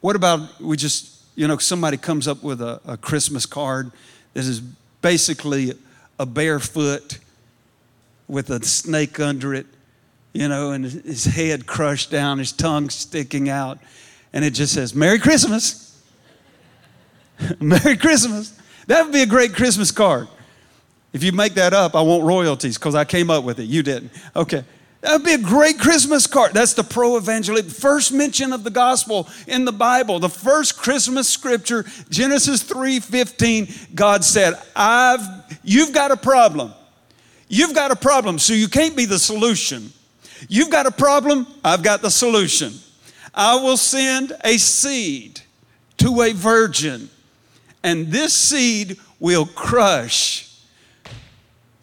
What 0.00 0.16
about 0.16 0.60
we 0.60 0.76
just, 0.76 1.22
you 1.34 1.46
know, 1.46 1.58
somebody 1.58 1.96
comes 1.96 2.26
up 2.26 2.42
with 2.42 2.60
a, 2.62 2.80
a 2.86 2.96
Christmas 2.96 3.46
card 3.46 3.92
that 4.34 4.44
is 4.44 4.60
basically 4.60 5.72
a 6.18 6.26
barefoot 6.26 7.18
with 8.28 8.50
a 8.50 8.64
snake 8.64 9.18
under 9.18 9.52
it, 9.54 9.66
you 10.32 10.48
know, 10.48 10.70
and 10.70 10.84
his 10.84 11.24
head 11.24 11.66
crushed 11.66 12.10
down, 12.10 12.38
his 12.38 12.52
tongue 12.52 12.88
sticking 12.88 13.48
out, 13.48 13.78
and 14.32 14.44
it 14.44 14.50
just 14.50 14.72
says, 14.72 14.94
Merry 14.94 15.18
Christmas. 15.18 16.00
Merry 17.60 17.96
Christmas. 17.96 18.56
That 18.86 19.04
would 19.04 19.12
be 19.12 19.22
a 19.22 19.26
great 19.26 19.54
Christmas 19.54 19.90
card. 19.90 20.28
If 21.12 21.24
you 21.24 21.32
make 21.32 21.54
that 21.54 21.72
up, 21.72 21.96
I 21.96 22.02
want 22.02 22.22
royalties 22.22 22.78
because 22.78 22.94
I 22.94 23.04
came 23.04 23.30
up 23.30 23.44
with 23.44 23.58
it. 23.58 23.64
You 23.64 23.82
didn't. 23.82 24.12
Okay. 24.36 24.64
That 25.00 25.12
would 25.12 25.24
be 25.24 25.32
a 25.32 25.38
great 25.38 25.78
Christmas 25.78 26.26
card. 26.26 26.52
That's 26.52 26.74
the 26.74 26.84
pro 26.84 27.16
evangelic 27.16 27.66
first 27.66 28.12
mention 28.12 28.52
of 28.52 28.64
the 28.64 28.70
gospel 28.70 29.28
in 29.46 29.64
the 29.64 29.72
Bible. 29.72 30.18
The 30.18 30.28
first 30.28 30.76
Christmas 30.76 31.28
scripture, 31.28 31.86
Genesis 32.10 32.62
3:15, 32.62 33.72
God 33.94 34.24
said, 34.24 34.60
"I've 34.76 35.26
you've 35.64 35.92
got 35.92 36.10
a 36.10 36.16
problem. 36.16 36.74
You've 37.48 37.74
got 37.74 37.90
a 37.90 37.96
problem, 37.96 38.38
so 38.38 38.52
you 38.52 38.68
can't 38.68 38.94
be 38.94 39.06
the 39.06 39.18
solution. 39.18 39.92
You've 40.48 40.70
got 40.70 40.86
a 40.86 40.90
problem, 40.90 41.46
I've 41.64 41.82
got 41.82 42.02
the 42.02 42.10
solution. 42.10 42.78
I 43.34 43.56
will 43.56 43.76
send 43.76 44.32
a 44.44 44.56
seed 44.58 45.40
to 45.98 46.22
a 46.22 46.32
virgin, 46.32 47.10
and 47.82 48.12
this 48.12 48.34
seed 48.34 48.98
will 49.18 49.46
crush 49.46 50.49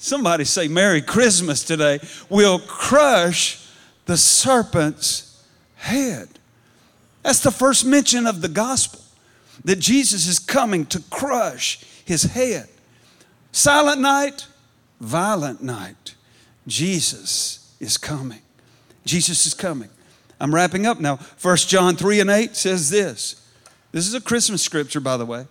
Somebody 0.08 0.46
say 0.46 0.70
Merry 0.70 1.02
Christmas 1.02 1.63
today. 1.65 2.00
Will 2.30 2.60
crush 2.60 3.67
the 4.06 4.15
serpent's 4.15 5.43
head. 5.76 6.30
That's 7.24 7.41
the 7.41 7.52
first 7.52 7.86
mention 7.86 8.26
of 8.26 8.41
the 8.41 8.48
gospel 8.48 9.02
that 9.65 9.80
Jesus 9.80 10.28
is 10.28 10.39
coming 10.39 10.86
to 10.88 11.02
crush 11.10 11.80
his 12.06 12.24
head. 12.24 12.70
Silent 13.52 14.00
night, 14.00 14.48
violent 15.02 15.62
night. 15.62 16.15
Jesus 16.67 17.76
is 17.82 17.98
coming. 17.98 18.41
Jesus 19.04 19.46
is 19.46 19.54
coming. 19.54 19.89
I'm 20.39 20.56
wrapping 20.56 20.86
up 20.86 21.02
now. 21.02 21.17
1 21.41 21.58
John 21.58 21.98
3 21.98 22.22
and 22.22 22.30
8 22.30 22.56
says 22.56 22.89
this. 22.89 23.46
This 23.91 24.08
is 24.08 24.13
a 24.13 24.22
Christmas 24.22 24.62
scripture, 24.62 25.02
by 25.02 25.17
the 25.17 25.26
way. 25.26 25.48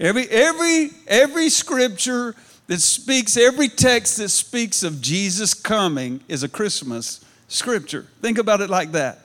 Every, 0.00 0.26
every, 0.28 0.90
every 1.06 1.48
scripture 1.48 2.34
that 2.66 2.80
speaks, 2.80 3.36
every 3.36 3.68
text 3.68 4.16
that 4.18 4.28
speaks 4.30 4.82
of 4.82 5.00
Jesus 5.00 5.54
coming 5.54 6.20
is 6.28 6.42
a 6.42 6.48
Christmas 6.48 7.24
scripture. 7.48 8.06
Think 8.20 8.38
about 8.38 8.60
it 8.60 8.70
like 8.70 8.92
that. 8.92 9.18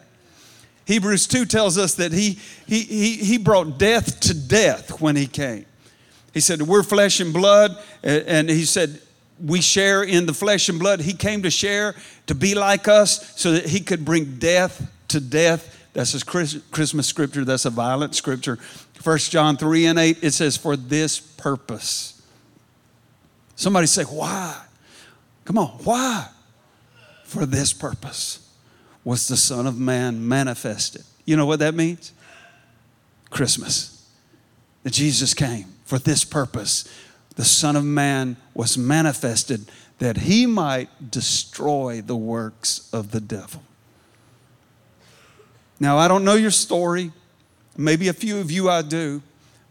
Hebrews 0.85 1.27
2 1.27 1.45
tells 1.45 1.77
us 1.77 1.95
that 1.95 2.13
he, 2.13 2.39
he, 2.65 2.81
he, 2.81 3.13
he 3.15 3.37
brought 3.37 3.77
death 3.77 4.19
to 4.21 4.33
death 4.33 5.01
when 5.01 5.15
he 5.15 5.27
came. 5.27 5.65
He 6.33 6.39
said, 6.39 6.61
We're 6.61 6.83
flesh 6.83 7.19
and 7.19 7.33
blood. 7.33 7.77
And 8.03 8.49
he 8.49 8.63
said, 8.63 9.01
We 9.43 9.61
share 9.61 10.03
in 10.03 10.25
the 10.25 10.33
flesh 10.33 10.69
and 10.69 10.79
blood. 10.79 11.01
He 11.01 11.13
came 11.13 11.43
to 11.43 11.51
share, 11.51 11.95
to 12.27 12.35
be 12.35 12.55
like 12.55 12.87
us, 12.87 13.39
so 13.39 13.51
that 13.51 13.65
he 13.65 13.81
could 13.81 14.05
bring 14.05 14.39
death 14.39 14.89
to 15.09 15.19
death. 15.19 15.73
That's 15.93 16.13
his 16.13 16.23
Christmas 16.23 17.07
scripture. 17.07 17.43
That's 17.43 17.65
a 17.65 17.69
violent 17.69 18.15
scripture. 18.15 18.57
1 19.03 19.17
John 19.17 19.57
3 19.57 19.87
and 19.87 19.99
8, 19.99 20.23
it 20.23 20.31
says, 20.31 20.55
For 20.55 20.77
this 20.77 21.19
purpose 21.19 22.16
Somebody 23.57 23.87
say, 23.87 24.03
Why? 24.03 24.55
Come 25.43 25.57
on, 25.57 25.67
why? 25.83 26.29
For 27.25 27.45
this 27.45 27.73
purpose 27.73 28.47
was 29.03 29.27
the 29.27 29.35
Son 29.35 29.67
of 29.67 29.77
Man 29.77 30.25
manifested. 30.25 31.03
You 31.25 31.35
know 31.35 31.45
what 31.45 31.59
that 31.59 31.73
means? 31.73 32.13
Christmas. 33.29 33.93
That 34.83 34.93
Jesus 34.93 35.33
came 35.33 35.65
for 35.83 35.99
this 35.99 36.23
purpose. 36.23 36.87
The 37.35 37.43
Son 37.43 37.75
of 37.75 37.83
Man 37.83 38.37
was 38.53 38.77
manifested 38.77 39.69
that 39.97 40.17
he 40.17 40.45
might 40.45 41.11
destroy 41.11 42.01
the 42.01 42.15
works 42.15 42.89
of 42.93 43.11
the 43.11 43.19
devil. 43.19 43.63
Now, 45.79 45.97
I 45.97 46.07
don't 46.07 46.23
know 46.23 46.35
your 46.35 46.51
story. 46.51 47.11
Maybe 47.75 48.07
a 48.07 48.13
few 48.13 48.39
of 48.39 48.51
you 48.51 48.69
I 48.69 48.81
do, 48.83 49.21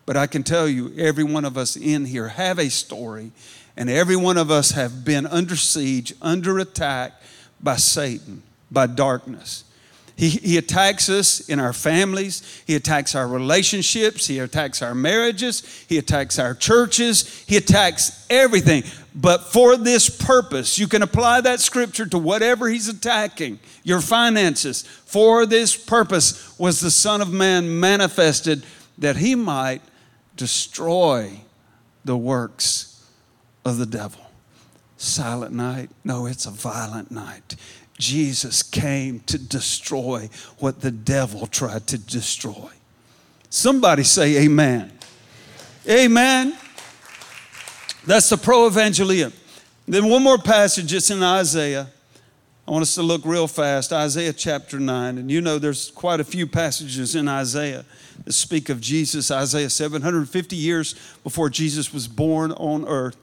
but 0.04 0.16
I 0.16 0.26
can 0.26 0.42
tell 0.42 0.68
you 0.68 0.92
every 0.96 1.24
one 1.24 1.44
of 1.44 1.56
us 1.56 1.76
in 1.76 2.04
here 2.04 2.28
have 2.28 2.58
a 2.58 2.68
story 2.68 3.32
and 3.76 3.90
every 3.90 4.16
one 4.16 4.38
of 4.38 4.50
us 4.50 4.70
have 4.70 5.04
been 5.04 5.26
under 5.26 5.56
siege, 5.56 6.14
under 6.22 6.58
attack 6.58 7.12
by 7.62 7.76
Satan, 7.76 8.42
by 8.70 8.86
darkness. 8.86 9.64
He, 10.16 10.30
he 10.30 10.56
attacks 10.56 11.10
us 11.10 11.46
in 11.46 11.60
our 11.60 11.74
families. 11.74 12.62
He 12.66 12.74
attacks 12.74 13.14
our 13.14 13.28
relationships. 13.28 14.26
He 14.26 14.38
attacks 14.38 14.80
our 14.80 14.94
marriages. 14.94 15.62
He 15.88 15.98
attacks 15.98 16.38
our 16.38 16.54
churches. 16.54 17.44
He 17.46 17.58
attacks 17.58 18.26
everything. 18.30 18.84
But 19.14 19.52
for 19.52 19.76
this 19.76 20.08
purpose, 20.08 20.78
you 20.78 20.88
can 20.88 21.02
apply 21.02 21.42
that 21.42 21.60
scripture 21.60 22.06
to 22.06 22.18
whatever 22.18 22.68
he's 22.68 22.88
attacking 22.88 23.58
your 23.84 24.00
finances. 24.00 24.82
For 24.82 25.44
this 25.44 25.76
purpose 25.76 26.58
was 26.58 26.80
the 26.80 26.90
Son 26.90 27.20
of 27.20 27.30
Man 27.30 27.78
manifested 27.78 28.64
that 28.96 29.16
he 29.16 29.34
might 29.34 29.82
destroy 30.34 31.40
the 32.06 32.16
works 32.16 32.95
of 33.66 33.78
the 33.78 33.86
devil. 33.86 34.22
Silent 34.96 35.52
night? 35.52 35.90
No, 36.04 36.26
it's 36.26 36.46
a 36.46 36.50
violent 36.50 37.10
night. 37.10 37.56
Jesus 37.98 38.62
came 38.62 39.20
to 39.20 39.38
destroy 39.38 40.30
what 40.58 40.80
the 40.80 40.90
devil 40.90 41.46
tried 41.46 41.86
to 41.88 41.98
destroy. 41.98 42.70
Somebody 43.50 44.04
say 44.04 44.44
amen. 44.44 44.92
Amen. 45.88 46.56
That's 48.06 48.28
the 48.28 48.36
pro 48.36 48.70
evangelium. 48.70 49.32
Then 49.88 50.08
one 50.08 50.22
more 50.22 50.38
passage, 50.38 50.92
it's 50.92 51.10
in 51.10 51.22
Isaiah. 51.22 51.88
I 52.66 52.70
want 52.70 52.82
us 52.82 52.94
to 52.96 53.02
look 53.02 53.24
real 53.24 53.46
fast. 53.46 53.92
Isaiah 53.92 54.32
chapter 54.32 54.80
9. 54.80 55.18
And 55.18 55.30
you 55.30 55.40
know 55.40 55.58
there's 55.58 55.90
quite 55.92 56.18
a 56.18 56.24
few 56.24 56.46
passages 56.46 57.14
in 57.14 57.28
Isaiah 57.28 57.84
that 58.24 58.32
speak 58.32 58.68
of 58.68 58.80
Jesus. 58.80 59.30
Isaiah 59.30 59.70
750 59.70 60.56
years 60.56 60.94
before 61.22 61.48
Jesus 61.48 61.92
was 61.92 62.08
born 62.08 62.52
on 62.52 62.86
earth. 62.86 63.16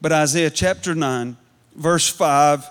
But 0.00 0.12
Isaiah 0.12 0.50
chapter 0.50 0.94
9, 0.94 1.36
verse 1.74 2.08
5 2.08 2.68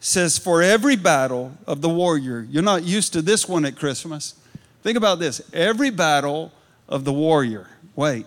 says, 0.00 0.38
For 0.38 0.62
every 0.62 0.96
battle 0.96 1.52
of 1.66 1.80
the 1.80 1.88
warrior, 1.88 2.46
you're 2.50 2.62
not 2.62 2.82
used 2.82 3.12
to 3.12 3.22
this 3.22 3.48
one 3.48 3.64
at 3.64 3.76
Christmas. 3.76 4.34
Think 4.82 4.98
about 4.98 5.20
this 5.20 5.40
every 5.52 5.90
battle 5.90 6.52
of 6.88 7.04
the 7.04 7.12
warrior. 7.12 7.68
Wait, 7.94 8.26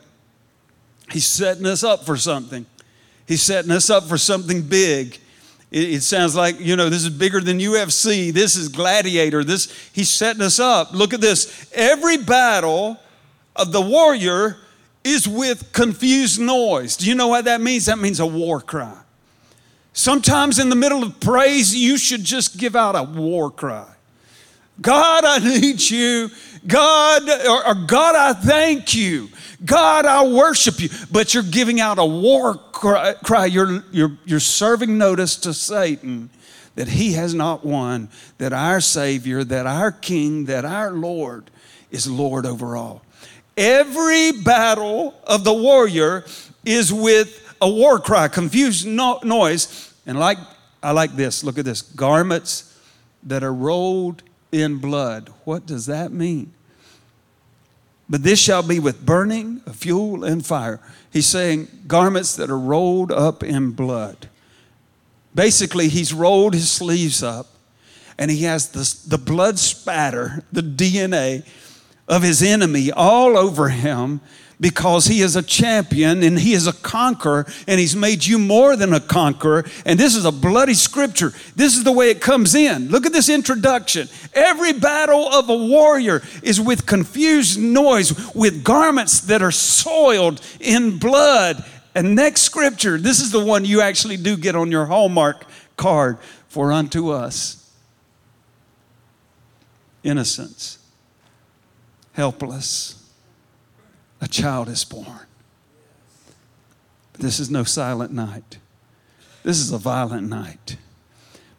he's 1.12 1.26
setting 1.26 1.66
us 1.66 1.84
up 1.84 2.06
for 2.06 2.16
something. 2.16 2.66
He's 3.28 3.42
setting 3.42 3.72
us 3.72 3.90
up 3.90 4.06
for 4.06 4.18
something 4.18 4.62
big. 4.62 5.18
It, 5.72 5.96
it 5.96 6.02
sounds 6.04 6.36
like, 6.36 6.60
you 6.60 6.76
know, 6.76 6.90
this 6.90 7.04
is 7.04 7.10
bigger 7.10 7.42
than 7.42 7.60
UFC. 7.60 8.32
This 8.32 8.56
is 8.56 8.70
gladiator. 8.70 9.44
This, 9.44 9.90
he's 9.92 10.10
setting 10.10 10.42
us 10.42 10.60
up. 10.60 10.94
Look 10.94 11.14
at 11.14 11.22
this. 11.22 11.70
Every 11.74 12.18
battle 12.18 13.00
of 13.56 13.72
the 13.72 13.82
warrior 13.82 14.58
is 15.06 15.28
with 15.28 15.72
confused 15.72 16.42
noise. 16.42 16.98
Do 16.98 17.08
you 17.08 17.16
know 17.16 17.28
what 17.28 17.46
that 17.46 17.62
means? 17.62 17.86
That 17.86 18.00
means 18.00 18.20
a 18.20 18.26
war 18.26 18.60
cry. 18.60 18.98
Sometimes 19.94 20.60
in 20.60 20.70
the 20.70 20.76
middle 20.76 21.04
of 21.04 21.20
praise, 21.22 21.74
you 21.74 21.98
should 21.98 22.24
just 22.24 22.58
give 22.58 22.76
out 22.76 22.96
a 22.96 23.04
war 23.04 23.50
cry. 23.50 23.88
God, 24.82 25.24
I 25.24 25.38
need 25.40 25.80
you. 25.90 26.30
God, 26.68 27.30
or, 27.30 27.68
or, 27.68 27.76
God, 27.86 28.16
I 28.16 28.34
thank 28.34 28.96
you. 28.96 29.30
God, 29.64 30.06
I 30.06 30.28
worship 30.28 30.82
you. 30.82 30.90
But 31.12 31.34
you're 31.34 31.44
giving 31.44 31.80
out 31.80 32.00
a 32.00 32.06
war 32.06 32.56
cry. 32.56 33.14
cry. 33.14 33.46
You're, 33.46 33.84
you're, 33.92 34.18
you're 34.26 34.40
serving 34.40 34.98
notice 34.98 35.38
to 35.38 35.54
Satan 35.54 36.30
that 36.74 36.90
he 36.90 37.14
has 37.14 37.34
not 37.34 37.64
won, 37.64 38.10
that 38.38 38.52
our 38.52 38.82
Savior, 38.82 39.44
that 39.46 39.66
our 39.66 39.92
King, 39.92 40.46
that 40.46 40.66
our 40.66 40.92
Lord 40.92 41.50
is 41.90 42.10
Lord 42.10 42.46
over 42.46 42.76
all. 42.76 43.05
Every 43.58 44.32
battle 44.32 45.14
of 45.24 45.44
the 45.44 45.54
warrior 45.54 46.26
is 46.66 46.92
with 46.92 47.42
a 47.62 47.70
war 47.70 48.00
cry, 48.00 48.28
confused 48.28 48.86
no- 48.86 49.20
noise. 49.24 49.94
And 50.06 50.20
like 50.20 50.38
I 50.84 50.92
like 50.92 51.16
this, 51.16 51.44
look 51.44 51.58
at 51.58 51.66
this 51.66 51.82
garments 51.82 52.78
that 53.24 53.44
are 53.44 53.54
rolled 53.54 54.24
in 54.52 54.78
blood. 54.78 55.32
What 55.46 55.66
does 55.66 55.86
that 55.86 56.12
mean? 56.12 56.54
But 58.08 58.24
this 58.24 58.40
shall 58.40 58.62
be 58.62 58.80
with 58.80 59.04
burning, 59.04 59.62
fuel, 59.62 60.24
and 60.24 60.46
fire. 60.46 60.80
He's 61.12 61.26
saying 61.26 61.68
garments 61.88 62.36
that 62.36 62.50
are 62.50 62.60
rolled 62.60 63.12
up 63.12 63.44
in 63.44 63.72
blood. 63.72 64.30
Basically, 65.34 65.90
he's 65.90 66.14
rolled 66.14 66.54
his 66.54 66.70
sleeves 66.70 67.24
up 67.24 67.48
and 68.18 68.30
he 68.30 68.44
has 68.44 68.70
the, 68.70 69.10
the 69.10 69.18
blood 69.18 69.60
spatter, 69.60 70.44
the 70.52 70.62
DNA 70.62 71.46
of 72.08 72.24
his 72.24 72.42
enemy 72.44 72.92
all 72.92 73.38
over 73.38 73.70
him 73.70 74.22
because 74.60 75.08
he 75.08 75.22
is 75.22 75.36
a 75.36 75.42
champion 75.42 76.24
and 76.24 76.40
he 76.40 76.54
is 76.54 76.68
a 76.68 76.74
conqueror 76.74 77.46
and 77.68 77.80
he's 77.80 77.96
made 77.96 78.26
you 78.26 78.38
more 78.38 78.76
than 78.76 78.94
a 78.94 79.00
conqueror. 79.00 79.66
And 79.86 80.00
this 80.00 80.16
is 80.16 80.24
a 80.24 80.32
bloody 80.32 80.74
scripture. 80.74 81.34
This 81.56 81.76
is 81.76 81.84
the 81.84 81.92
way 81.92 82.10
it 82.10 82.22
comes 82.22 82.56
in. 82.56 82.90
Look 82.90 83.06
at 83.06 83.12
this 83.12 83.28
introduction. 83.28 84.08
Every 84.34 84.74
battle 84.74 85.28
of 85.28 85.50
a 85.50 85.58
warrior 85.58 86.22
is 86.42 86.62
with 86.62 86.86
confused 86.86 87.60
noise, 87.60 88.34
with 88.34 88.64
garments 88.64 89.22
that 89.22 89.42
are 89.42 89.52
soiled 89.52 90.42
in 90.60 91.00
blood. 91.00 91.66
And 91.94 92.16
next 92.16 92.42
scripture, 92.42 92.98
this 92.98 93.20
is 93.20 93.32
the 93.32 93.44
one 93.44 93.66
you 93.66 93.82
actually 93.82 94.18
do 94.18 94.38
get 94.38 94.56
on 94.56 94.72
your 94.72 94.86
Hallmark 94.86 95.46
card 95.76 96.18
for 96.48 96.72
unto 96.72 97.10
us 97.10 97.62
innocence, 100.06 100.78
helpless 102.16 103.02
a 104.22 104.28
child 104.28 104.70
is 104.70 104.84
born. 104.86 105.28
This 107.20 107.40
is 107.40 107.52
no 107.52 107.64
silent 107.64 108.12
night. 108.12 108.58
This 109.44 109.60
is 109.60 109.72
a 109.72 109.78
violent 109.78 110.28
night 110.28 110.78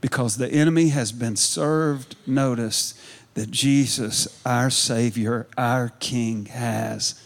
because 0.00 0.36
the 0.36 0.48
enemy 0.48 0.88
has 0.88 1.12
been 1.12 1.36
served 1.36 2.16
notice 2.26 2.94
that 3.34 3.50
Jesus, 3.50 4.40
our 4.44 4.70
Savior, 4.70 5.46
our 5.56 5.90
King, 6.00 6.46
has 6.46 7.22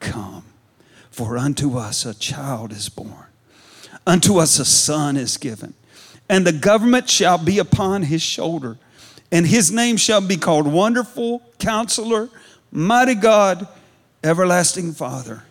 come. 0.00 0.44
For 1.10 1.38
unto 1.38 1.78
us 1.78 2.04
a 2.04 2.12
child 2.12 2.72
is 2.72 2.88
born, 2.88 3.26
unto 4.04 4.38
us 4.38 4.58
a 4.58 4.64
son 4.64 5.16
is 5.16 5.36
given, 5.36 5.74
and 6.28 6.44
the 6.44 6.52
government 6.52 7.08
shall 7.08 7.38
be 7.38 7.60
upon 7.60 8.02
his 8.02 8.20
shoulder, 8.20 8.78
and 9.30 9.46
his 9.46 9.70
name 9.70 9.96
shall 9.96 10.20
be 10.20 10.36
called 10.36 10.66
Wonderful 10.66 11.40
Counselor, 11.58 12.30
Mighty 12.76 13.14
God 13.14 13.68
Everlasting 14.24 14.94
Father, 14.94 15.44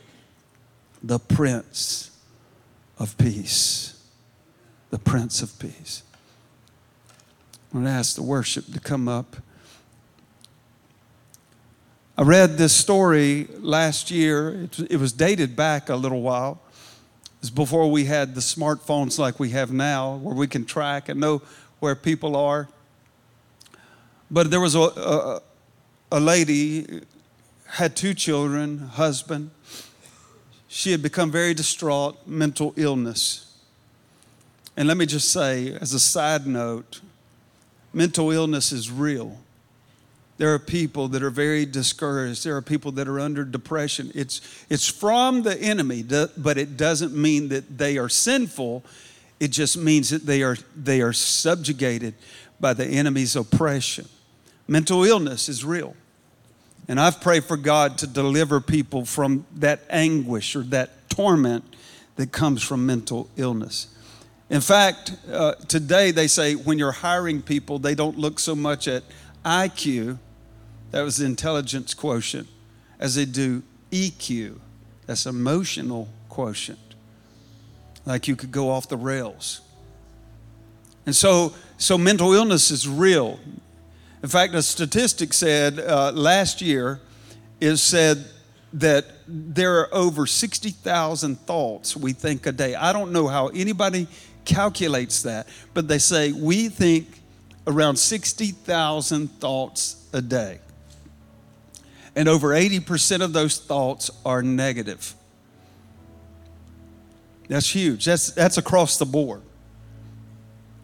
the 1.01 1.19
Prince 1.19 2.11
of 2.99 3.17
Peace. 3.17 3.97
The 4.89 4.99
Prince 4.99 5.41
of 5.41 5.57
Peace. 5.57 6.03
I'm 7.71 7.79
going 7.79 7.85
to 7.85 7.91
ask 7.91 8.17
the 8.17 8.23
worship 8.23 8.73
to 8.73 8.79
come 8.81 9.07
up. 9.07 9.37
I 12.17 12.23
read 12.23 12.57
this 12.57 12.75
story 12.75 13.47
last 13.57 14.11
year. 14.11 14.67
It, 14.89 14.97
was 14.97 15.13
dated 15.13 15.55
back 15.55 15.87
a 15.87 15.95
little 15.95 16.21
while. 16.21 16.59
It 17.37 17.39
was 17.39 17.49
before 17.51 17.89
we 17.89 18.03
had 18.03 18.35
the 18.35 18.41
smartphones 18.41 19.17
like 19.17 19.39
we 19.39 19.51
have 19.51 19.71
now, 19.71 20.17
where 20.17 20.35
we 20.35 20.47
can 20.47 20.65
track 20.65 21.07
and 21.07 21.21
know 21.21 21.41
where 21.79 21.95
people 21.95 22.35
are. 22.35 22.67
But 24.29 24.51
there 24.51 24.59
was 24.59 24.75
a, 24.75 24.79
a, 24.81 25.41
a 26.11 26.19
lady 26.19 27.03
had 27.73 27.95
two 27.95 28.13
children, 28.13 28.77
husband. 28.77 29.49
She 30.67 30.91
had 30.91 31.01
become 31.01 31.31
very 31.31 31.55
distraught, 31.55 32.27
mental 32.27 32.71
illness. 32.77 33.57
And 34.77 34.87
let 34.87 34.95
me 34.95 35.07
just 35.07 35.31
say, 35.31 35.75
as 35.81 35.91
a 35.93 35.99
side 35.99 36.45
note, 36.45 37.01
mental 37.91 38.29
illness 38.29 38.71
is 38.71 38.91
real. 38.91 39.39
There 40.37 40.53
are 40.53 40.59
people 40.59 41.07
that 41.09 41.23
are 41.23 41.31
very 41.31 41.65
discouraged. 41.65 42.43
There 42.45 42.55
are 42.55 42.61
people 42.61 42.91
that 42.91 43.07
are 43.07 43.19
under 43.19 43.43
depression. 43.43 44.11
It's, 44.13 44.41
it's 44.69 44.87
from 44.87 45.41
the 45.41 45.59
enemy, 45.59 46.03
but 46.37 46.59
it 46.59 46.77
doesn't 46.77 47.15
mean 47.15 47.49
that 47.49 47.79
they 47.79 47.97
are 47.97 48.09
sinful. 48.09 48.83
It 49.39 49.47
just 49.47 49.77
means 49.77 50.11
that 50.11 50.27
they 50.27 50.43
are, 50.43 50.57
they 50.75 51.01
are 51.01 51.13
subjugated 51.13 52.13
by 52.59 52.73
the 52.73 52.85
enemy's 52.85 53.35
oppression. 53.35 54.07
Mental 54.67 55.03
illness 55.03 55.49
is 55.49 55.65
real. 55.65 55.95
And 56.87 56.99
I've 56.99 57.21
prayed 57.21 57.45
for 57.45 57.57
God 57.57 57.97
to 57.99 58.07
deliver 58.07 58.59
people 58.59 59.05
from 59.05 59.45
that 59.55 59.81
anguish 59.89 60.55
or 60.55 60.63
that 60.63 61.09
torment 61.09 61.63
that 62.15 62.31
comes 62.31 62.61
from 62.61 62.85
mental 62.85 63.29
illness. 63.37 63.87
In 64.49 64.61
fact, 64.61 65.15
uh, 65.31 65.53
today 65.67 66.11
they 66.11 66.27
say 66.27 66.55
when 66.55 66.77
you're 66.77 66.91
hiring 66.91 67.41
people, 67.41 67.79
they 67.79 67.95
don't 67.95 68.17
look 68.17 68.39
so 68.39 68.53
much 68.53 68.87
at 68.87 69.03
IQ, 69.45 70.19
that 70.91 71.01
was 71.01 71.17
the 71.17 71.25
intelligence 71.25 71.93
quotient, 71.93 72.47
as 72.99 73.15
they 73.15 73.25
do 73.25 73.63
EQ, 73.91 74.59
that's 75.05 75.25
emotional 75.25 76.09
quotient. 76.29 76.79
Like 78.05 78.27
you 78.27 78.35
could 78.35 78.51
go 78.51 78.69
off 78.69 78.89
the 78.89 78.97
rails. 78.97 79.61
And 81.05 81.15
so, 81.15 81.53
so 81.77 81.97
mental 81.97 82.33
illness 82.33 82.71
is 82.71 82.87
real. 82.87 83.39
In 84.23 84.29
fact, 84.29 84.55
a 84.55 84.63
statistic 84.63 85.33
said 85.33 85.79
uh, 85.79 86.13
last 86.13 86.61
year 86.61 87.01
is 87.59 87.81
said 87.81 88.23
that 88.71 89.05
there 89.27 89.79
are 89.79 89.93
over 89.93 90.25
60,000 90.25 91.35
thoughts 91.41 91.97
we 91.97 92.13
think 92.13 92.45
a 92.45 92.53
day. 92.53 92.73
I 92.73 92.93
don't 92.93 93.11
know 93.11 93.27
how 93.27 93.49
anybody 93.49 94.07
calculates 94.45 95.23
that, 95.23 95.47
but 95.73 95.89
they 95.89 95.99
say 95.99 96.31
we 96.31 96.69
think 96.69 97.07
around 97.67 97.97
60,000 97.97 99.27
thoughts 99.39 100.07
a 100.13 100.21
day. 100.21 100.59
And 102.15 102.29
over 102.29 102.49
80% 102.49 103.21
of 103.21 103.33
those 103.33 103.57
thoughts 103.59 104.09
are 104.25 104.41
negative. 104.41 105.15
That's 107.49 107.69
huge. 107.69 108.05
That's, 108.05 108.31
that's 108.31 108.57
across 108.57 108.97
the 108.97 109.05
board. 109.05 109.41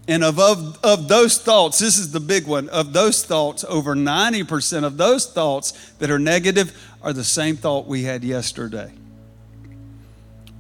And 0.09 0.23
of, 0.23 0.39
of, 0.39 0.79
of 0.83 1.07
those 1.07 1.37
thoughts, 1.37 1.77
this 1.77 1.99
is 1.99 2.11
the 2.11 2.19
big 2.19 2.47
one, 2.47 2.67
of 2.69 2.93
those 2.93 3.23
thoughts, 3.23 3.63
over 3.63 3.95
90% 3.95 4.83
of 4.83 4.97
those 4.97 5.31
thoughts 5.31 5.91
that 5.99 6.09
are 6.09 6.17
negative 6.17 6.75
are 7.03 7.13
the 7.13 7.23
same 7.23 7.55
thought 7.55 7.85
we 7.85 8.01
had 8.01 8.23
yesterday. 8.23 8.91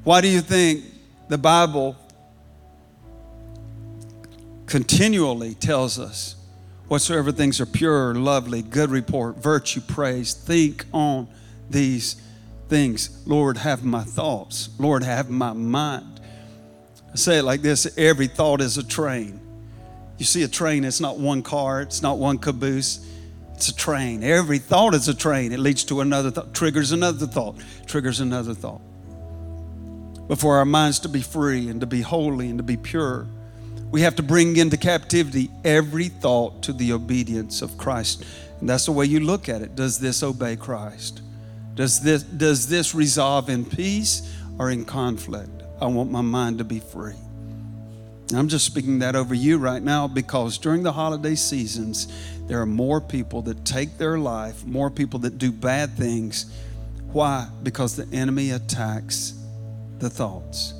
Why 0.03 0.21
do 0.21 0.27
you 0.27 0.41
think 0.41 0.83
the 1.29 1.39
Bible 1.39 1.97
continually 4.67 5.55
tells 5.55 5.97
us 5.97 6.35
whatsoever 6.87 7.31
things 7.31 7.59
are 7.59 7.65
pure, 7.65 8.13
lovely, 8.13 8.61
good 8.61 8.91
report, 8.91 9.37
virtue, 9.37 9.81
praise, 9.81 10.35
think 10.35 10.85
on 10.93 11.27
these 11.71 12.21
things. 12.67 13.23
Lord, 13.25 13.57
have 13.57 13.83
my 13.83 14.03
thoughts. 14.03 14.69
Lord, 14.77 15.01
have 15.01 15.31
my 15.31 15.53
mind. 15.53 16.18
I 17.11 17.15
say 17.15 17.39
it 17.39 17.43
like 17.43 17.61
this 17.61 17.97
every 17.97 18.27
thought 18.27 18.61
is 18.61 18.77
a 18.77 18.83
train. 18.83 19.39
You 20.17 20.25
see 20.25 20.43
a 20.43 20.47
train, 20.47 20.83
it's 20.83 20.99
not 20.99 21.17
one 21.17 21.41
car, 21.41 21.81
it's 21.81 22.01
not 22.01 22.17
one 22.17 22.37
caboose, 22.37 23.05
it's 23.53 23.69
a 23.69 23.75
train. 23.75 24.23
Every 24.23 24.59
thought 24.59 24.93
is 24.93 25.07
a 25.07 25.13
train. 25.13 25.51
It 25.51 25.59
leads 25.59 25.83
to 25.85 26.01
another 26.01 26.31
thought, 26.31 26.53
triggers 26.53 26.91
another 26.91 27.25
thought, 27.25 27.57
triggers 27.85 28.19
another 28.19 28.53
thought. 28.53 28.81
But 30.27 30.39
for 30.39 30.57
our 30.57 30.65
minds 30.65 30.99
to 30.99 31.09
be 31.09 31.21
free 31.21 31.69
and 31.69 31.81
to 31.81 31.87
be 31.87 32.01
holy 32.01 32.49
and 32.49 32.59
to 32.59 32.63
be 32.63 32.77
pure, 32.77 33.27
we 33.91 34.01
have 34.01 34.15
to 34.17 34.23
bring 34.23 34.55
into 34.57 34.77
captivity 34.77 35.49
every 35.63 36.09
thought 36.09 36.61
to 36.63 36.73
the 36.73 36.93
obedience 36.93 37.61
of 37.61 37.77
Christ. 37.77 38.23
And 38.59 38.69
that's 38.69 38.85
the 38.85 38.91
way 38.91 39.05
you 39.05 39.19
look 39.19 39.49
at 39.49 39.61
it. 39.61 39.75
Does 39.75 39.99
this 39.99 40.21
obey 40.21 40.55
Christ? 40.55 41.21
Does 41.75 42.01
this, 42.01 42.23
does 42.23 42.67
this 42.67 42.93
resolve 42.93 43.49
in 43.49 43.65
peace 43.65 44.33
or 44.59 44.69
in 44.69 44.85
conflict? 44.85 45.58
I 45.81 45.87
want 45.87 46.11
my 46.11 46.21
mind 46.21 46.57
to 46.57 46.63
be 46.63 46.79
free. 46.79 47.15
I'm 48.33 48.47
just 48.47 48.65
speaking 48.65 48.99
that 48.99 49.15
over 49.15 49.33
you 49.33 49.57
right 49.57 49.81
now 49.81 50.07
because 50.07 50.57
during 50.57 50.83
the 50.83 50.91
holiday 50.91 51.35
seasons, 51.35 52.07
there 52.47 52.61
are 52.61 52.65
more 52.65 53.01
people 53.01 53.41
that 53.43 53.65
take 53.65 53.97
their 53.97 54.19
life, 54.19 54.65
more 54.65 54.91
people 54.91 55.19
that 55.19 55.37
do 55.37 55.51
bad 55.51 55.97
things. 55.97 56.51
Why? 57.11 57.47
Because 57.63 57.95
the 57.95 58.07
enemy 58.15 58.51
attacks 58.51 59.33
the 59.97 60.09
thoughts. 60.09 60.73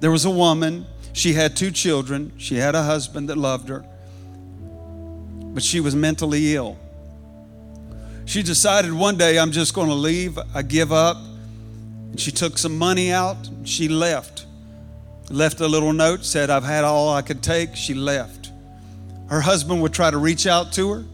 There 0.00 0.10
was 0.10 0.26
a 0.26 0.30
woman, 0.30 0.86
she 1.12 1.32
had 1.32 1.56
two 1.56 1.70
children, 1.70 2.32
she 2.36 2.56
had 2.56 2.74
a 2.74 2.82
husband 2.82 3.30
that 3.30 3.38
loved 3.38 3.68
her, 3.68 3.84
but 5.54 5.62
she 5.62 5.80
was 5.80 5.96
mentally 5.96 6.54
ill. 6.54 6.78
She 8.26 8.42
decided 8.42 8.92
one 8.92 9.16
day, 9.16 9.38
I'm 9.38 9.50
just 9.50 9.74
going 9.74 9.88
to 9.88 9.94
leave, 9.94 10.38
I 10.54 10.62
give 10.62 10.92
up. 10.92 11.16
She 12.16 12.32
took 12.32 12.58
some 12.58 12.76
money 12.76 13.12
out, 13.12 13.36
she 13.64 13.88
left. 13.88 14.46
Left 15.30 15.60
a 15.60 15.66
little 15.66 15.92
note, 15.92 16.24
said, 16.24 16.50
I've 16.50 16.64
had 16.64 16.84
all 16.84 17.12
I 17.12 17.22
could 17.22 17.42
take. 17.42 17.74
She 17.74 17.94
left. 17.94 18.52
Her 19.28 19.40
husband 19.40 19.82
would 19.82 19.92
try 19.92 20.10
to 20.10 20.18
reach 20.18 20.46
out 20.46 20.72
to 20.74 20.92
her, 20.92 21.04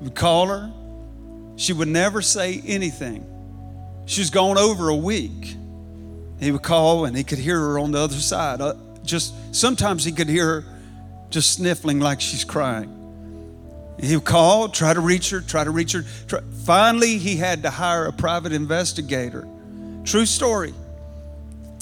would 0.00 0.14
call 0.14 0.46
her. 0.46 0.70
She 1.56 1.72
would 1.72 1.88
never 1.88 2.22
say 2.22 2.62
anything. 2.66 3.26
She's 4.06 4.30
gone 4.30 4.58
over 4.58 4.88
a 4.88 4.96
week. 4.96 5.56
He 6.38 6.50
would 6.50 6.62
call 6.62 7.04
and 7.04 7.16
he 7.16 7.24
could 7.24 7.38
hear 7.38 7.58
her 7.58 7.78
on 7.78 7.90
the 7.92 7.98
other 7.98 8.14
side. 8.14 8.60
Uh, 8.60 8.74
just 9.04 9.34
sometimes 9.54 10.04
he 10.04 10.12
could 10.12 10.28
hear 10.28 10.62
her 10.62 10.64
just 11.30 11.52
sniffling 11.52 12.00
like 12.00 12.20
she's 12.20 12.44
crying. 12.44 12.96
He 14.00 14.16
would 14.16 14.24
call, 14.24 14.68
try 14.68 14.94
to 14.94 15.00
reach 15.00 15.30
her, 15.30 15.40
try 15.40 15.64
to 15.64 15.70
reach 15.70 15.92
her. 15.92 16.04
Try. 16.26 16.40
Finally, 16.64 17.18
he 17.18 17.36
had 17.36 17.62
to 17.64 17.70
hire 17.70 18.06
a 18.06 18.12
private 18.12 18.52
investigator. 18.52 19.46
True 20.04 20.26
story. 20.26 20.74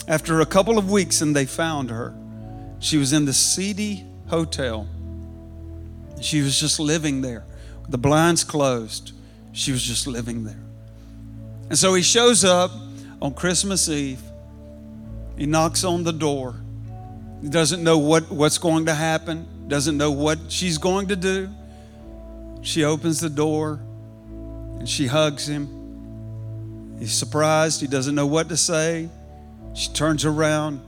After 0.07 0.41
a 0.41 0.47
couple 0.47 0.79
of 0.79 0.91
weeks, 0.91 1.21
and 1.21 1.35
they 1.37 1.47
found 1.47 1.91
her. 1.91 2.15
She 2.81 2.97
was 2.97 3.13
in 3.13 3.25
the 3.25 3.33
seedy 3.33 4.07
hotel. 4.29 4.87
She 6.21 6.41
was 6.41 6.59
just 6.59 6.81
living 6.81 7.23
there. 7.23 7.45
The 7.89 7.99
blinds 7.99 8.45
closed. 8.45 9.13
She 9.53 9.73
was 9.73 9.83
just 9.83 10.07
living 10.07 10.45
there. 10.45 10.61
And 11.69 11.79
so 11.79 11.95
he 11.95 12.03
shows 12.03 12.45
up 12.45 12.71
on 13.21 13.35
Christmas 13.35 13.89
Eve. 13.89 14.21
He 15.37 15.47
knocks 15.47 15.85
on 15.85 16.05
the 16.05 16.13
door. 16.13 16.57
He 17.43 17.49
doesn't 17.49 17.83
know 17.83 17.99
what, 17.99 18.31
what's 18.31 18.59
going 18.59 18.87
to 18.87 18.95
happen, 18.95 19.47
doesn't 19.69 19.97
know 19.97 20.11
what 20.11 20.39
she's 20.49 20.79
going 20.79 21.09
to 21.09 21.17
do. 21.17 21.49
She 22.63 22.85
opens 22.85 23.21
the 23.21 23.31
door 23.31 23.81
and 24.79 24.89
she 24.89 25.07
hugs 25.07 25.49
him. 25.49 25.78
He's 26.99 27.13
surprised. 27.13 27.81
He 27.81 27.87
doesn't 27.87 28.15
know 28.15 28.27
what 28.27 28.49
to 28.49 28.57
say. 28.57 29.09
She 29.75 29.93
turns 29.93 30.25
around. 30.25 30.81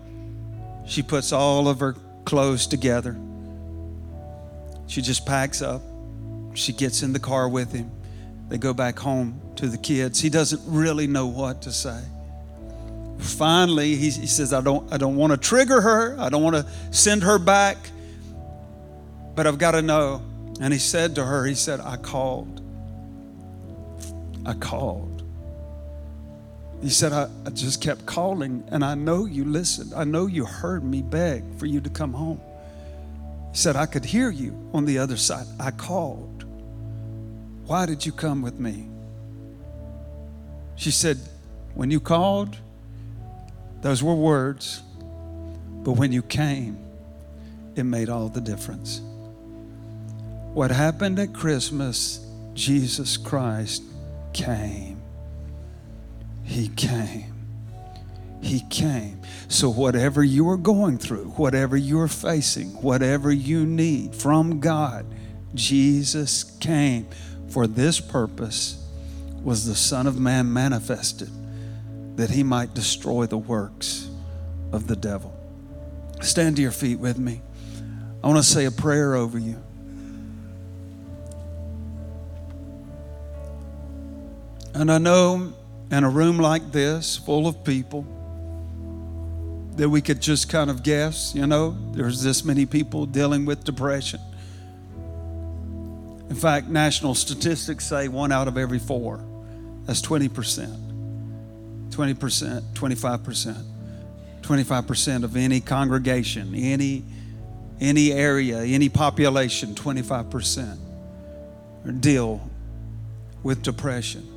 She 0.87 1.03
puts 1.03 1.33
all 1.33 1.68
of 1.68 1.81
her 1.81 1.94
clothes 2.25 2.66
together. 2.66 3.16
She 4.87 5.03
just 5.03 5.25
packs 5.25 5.62
up. 5.62 5.83
She 6.55 6.73
gets 6.73 7.03
in 7.03 7.12
the 7.12 7.20
car 7.20 7.49
with 7.49 7.73
him. 7.73 7.90
They 8.49 8.59
go 8.59 8.75
back 8.75 8.99
home 8.99 9.40
to 9.57 9.68
the 9.68 9.79
kids. 9.79 10.20
He 10.20 10.29
doesn't 10.29 10.61
really 10.66 11.07
know 11.07 11.29
what 11.29 11.62
to 11.62 11.73
say. 11.73 12.03
Finally, 13.18 13.94
he, 13.94 14.11
he 14.11 14.27
says, 14.27 14.53
I 14.53 14.61
don't, 14.61 14.92
I 14.92 14.96
don't 14.96 15.14
want 15.14 15.31
to 15.33 15.37
trigger 15.37 15.81
her. 15.81 16.18
I 16.18 16.29
don't 16.29 16.42
want 16.42 16.57
to 16.57 16.66
send 16.90 17.23
her 17.23 17.38
back. 17.38 17.77
But 19.37 19.46
I've 19.46 19.59
got 19.59 19.73
to 19.73 19.83
know. 19.83 20.23
And 20.61 20.73
he 20.73 20.79
said 20.79 21.14
to 21.14 21.25
her, 21.25 21.44
He 21.46 21.55
said, 21.55 21.81
I 21.81 21.96
called. 21.96 22.61
I 24.44 24.55
called. 24.55 25.10
He 26.83 26.88
said, 26.88 27.12
I, 27.12 27.29
I, 27.45 27.51
just 27.51 27.83
kept 27.83 28.07
calling, 28.07 28.64
and 28.69 28.85
I 28.85 28.95
know 28.95 29.27
you 29.27 29.45
listened. 29.45 29.93
I 29.95 30.05
know 30.05 30.27
you 30.27 30.47
heard 30.47 30.83
me 30.83 31.03
beg 31.03 31.45
for 31.59 31.66
you 31.66 31.81
to 31.83 31.90
come 31.90 32.14
home. 32.14 32.40
He 33.53 33.59
said, 33.59 33.77
I 33.77 33.85
could 33.87 34.05
hear 34.05 34.31
you 34.31 34.71
on 34.73 34.87
the 34.87 34.99
other 34.99 35.16
side. 35.16 35.47
I 35.59 35.73
called. 35.73 36.45
Why 37.66 37.85
did 37.85 38.07
you 38.07 38.12
come 38.12 38.40
with 38.40 38.59
me? 38.59 38.88
She 40.77 40.90
said, 40.90 41.19
When 41.75 41.90
you 41.90 42.01
called, 42.01 42.57
those 43.83 44.03
were 44.03 44.14
words, 44.14 44.83
but 45.85 45.93
when 45.93 46.12
you 46.12 46.23
came, 46.23 46.79
it 47.77 47.85
made 47.85 48.09
all 48.09 48.29
the 48.29 48.40
difference. 48.40 49.03
What 50.55 50.71
happened 50.71 51.19
at 51.19 51.33
Christmas, 51.33 52.27
Jesus 52.55 53.16
Christ 53.16 53.83
came. 54.33 55.00
He 56.51 56.67
came. 56.67 57.33
He 58.43 58.63
came. 58.71 59.23
So, 59.47 59.71
whatever 59.71 60.25
you 60.25 60.49
are 60.49 60.57
going 60.57 60.99
through, 60.99 61.27
whatever 61.37 61.77
you're 61.77 62.09
facing, 62.09 62.71
whatever 62.83 63.31
you 63.31 63.65
need 63.65 64.17
from 64.17 64.59
God, 64.59 65.07
Jesus 65.55 66.43
came. 66.59 67.07
For 67.51 67.69
this 67.69 68.01
purpose 68.01 68.85
was 69.45 69.65
the 69.65 69.77
Son 69.77 70.09
of 70.09 70.19
Man 70.19 70.53
manifested, 70.53 71.31
that 72.17 72.31
he 72.31 72.43
might 72.43 72.75
destroy 72.75 73.27
the 73.27 73.39
works 73.39 74.11
of 74.73 74.89
the 74.89 74.97
devil. 74.97 75.33
Stand 76.21 76.57
to 76.57 76.63
your 76.63 76.73
feet 76.73 76.99
with 76.99 77.19
me. 77.19 77.43
I 78.25 78.27
want 78.27 78.39
to 78.39 78.43
say 78.43 78.65
a 78.65 78.73
prayer 78.73 79.15
over 79.15 79.39
you. 79.39 79.63
And 84.75 84.91
I 84.91 84.99
know 84.99 85.55
in 85.90 86.05
a 86.05 86.11
room 86.11 86.38
like 86.38 86.72
this, 86.72 87.16
full 87.16 87.46
of 87.46 87.64
people, 87.64 88.07
that 89.76 89.88
we 89.88 90.00
could 90.00 90.20
just 90.20 90.48
kind 90.48 90.70
of 90.70 90.83
guess, 90.83 91.35
you 91.35 91.46
know, 91.46 91.76
there's 91.92 92.22
this 92.22 92.44
many 92.44 92.66
people 92.66 93.07
dealing 93.07 93.44
with 93.46 93.64
depression. 93.64 94.20
In 96.29 96.37
fact, 96.37 96.68
national 96.68 97.14
statistics 97.14 97.87
say 97.87 98.07
one 98.09 98.31
out 98.31 98.46
of 98.46 98.57
every 98.57 98.79
four. 98.79 99.20
That's 99.87 100.00
20%. 100.03 100.29
20%, 101.90 102.62
25%. 102.72 103.64
25% 104.42 105.24
of 105.24 105.37
any 105.37 105.61
congregation, 105.61 106.55
any, 106.55 107.05
any 107.81 108.12
area, 108.12 108.62
any 108.62 108.88
population, 108.88 109.74
25% 109.74 110.79
deal 112.00 112.48
with 113.42 113.62
depression. 113.62 114.30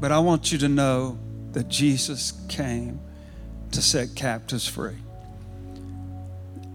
But 0.00 0.12
I 0.12 0.18
want 0.18 0.50
you 0.50 0.58
to 0.58 0.68
know 0.68 1.18
that 1.52 1.68
Jesus 1.68 2.32
came 2.48 3.00
to 3.72 3.82
set 3.82 4.14
captives 4.14 4.66
free. 4.66 4.96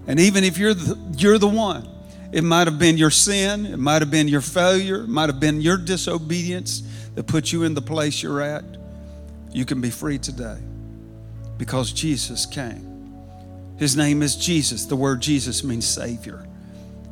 And 0.08 0.20
even 0.20 0.44
if 0.44 0.58
you're 0.58 0.74
the, 0.74 0.98
you're 1.18 1.40
the 1.40 1.48
one, 1.48 1.90
it 2.32 2.44
might 2.44 2.68
have 2.68 2.78
been 2.78 2.98
your 2.98 3.10
sin, 3.10 3.66
it 3.66 3.78
might 3.78 4.02
have 4.02 4.12
been 4.12 4.28
your 4.28 4.42
failure, 4.42 5.04
it 5.04 5.10
might 5.10 5.30
have 5.30 5.40
been 5.40 5.62
your 5.62 5.78
disobedience 5.78 6.84
that 7.16 7.26
put 7.26 7.52
you 7.52 7.64
in 7.64 7.74
the 7.74 7.82
place 7.82 8.22
you're 8.22 8.42
at. 8.42 8.64
You 9.52 9.66
can 9.66 9.82
be 9.82 9.90
free 9.90 10.20
today 10.20 10.58
because 11.58 11.92
Jesus 11.92 12.46
came. 12.46 12.92
His 13.78 13.98
name 13.98 14.22
is 14.22 14.36
Jesus. 14.36 14.86
The 14.86 14.96
word 14.96 15.22
Jesus 15.22 15.64
means 15.64 15.88
Savior. 15.88 16.46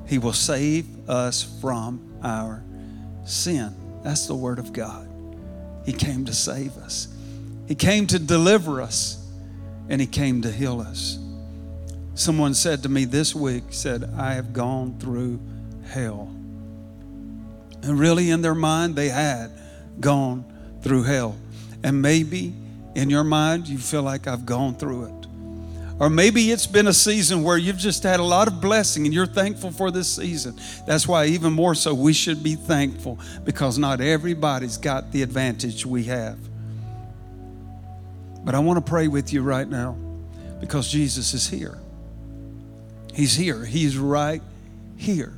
He 0.07 0.17
will 0.17 0.33
save 0.33 1.09
us 1.09 1.43
from 1.61 2.19
our 2.23 2.63
sin. 3.25 3.75
That's 4.03 4.27
the 4.27 4.35
Word 4.35 4.59
of 4.59 4.73
God. 4.73 5.09
He 5.85 5.93
came 5.93 6.25
to 6.25 6.33
save 6.33 6.77
us, 6.77 7.07
He 7.67 7.75
came 7.75 8.07
to 8.07 8.19
deliver 8.19 8.81
us, 8.81 9.25
and 9.89 9.99
He 9.99 10.07
came 10.07 10.41
to 10.41 10.51
heal 10.51 10.81
us. 10.81 11.19
Someone 12.15 12.53
said 12.53 12.83
to 12.83 12.89
me 12.89 13.05
this 13.05 13.33
week, 13.33 13.63
said, 13.69 14.03
I 14.17 14.35
have 14.35 14.53
gone 14.53 14.99
through 14.99 15.39
hell. 15.87 16.29
And 17.81 17.99
really, 17.99 18.29
in 18.29 18.41
their 18.41 18.55
mind, 18.55 18.95
they 18.95 19.09
had 19.09 19.51
gone 19.99 20.45
through 20.81 21.03
hell. 21.03 21.35
And 21.83 22.01
maybe 22.01 22.53
in 22.95 23.09
your 23.09 23.23
mind, 23.23 23.67
you 23.67 23.77
feel 23.77 24.03
like 24.03 24.27
I've 24.27 24.45
gone 24.45 24.75
through 24.75 25.05
it. 25.05 25.27
Or 25.99 26.09
maybe 26.09 26.51
it's 26.51 26.67
been 26.67 26.87
a 26.87 26.93
season 26.93 27.43
where 27.43 27.57
you've 27.57 27.77
just 27.77 28.03
had 28.03 28.19
a 28.19 28.23
lot 28.23 28.47
of 28.47 28.59
blessing 28.59 29.05
and 29.05 29.13
you're 29.13 29.27
thankful 29.27 29.71
for 29.71 29.91
this 29.91 30.15
season. 30.15 30.59
That's 30.87 31.07
why, 31.07 31.25
even 31.27 31.53
more 31.53 31.75
so, 31.75 31.93
we 31.93 32.13
should 32.13 32.41
be 32.41 32.55
thankful 32.55 33.19
because 33.45 33.77
not 33.77 34.01
everybody's 34.01 34.77
got 34.77 35.11
the 35.11 35.21
advantage 35.21 35.85
we 35.85 36.05
have. 36.05 36.37
But 38.43 38.55
I 38.55 38.59
want 38.59 38.83
to 38.83 38.89
pray 38.89 39.07
with 39.07 39.31
you 39.31 39.41
right 39.43 39.67
now 39.67 39.95
because 40.59 40.91
Jesus 40.91 41.33
is 41.33 41.47
here. 41.47 41.77
He's 43.13 43.35
here. 43.35 43.63
He's 43.63 43.97
right 43.97 44.41
here 44.97 45.33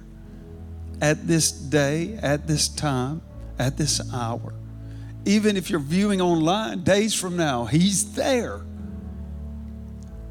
at 1.01 1.27
this 1.27 1.51
day, 1.51 2.17
at 2.21 2.47
this 2.47 2.69
time, 2.69 3.21
at 3.59 3.77
this 3.77 4.01
hour. 4.13 4.53
Even 5.25 5.57
if 5.57 5.69
you're 5.69 5.79
viewing 5.79 6.21
online 6.21 6.83
days 6.83 7.13
from 7.13 7.35
now, 7.35 7.65
He's 7.65 8.13
there. 8.13 8.61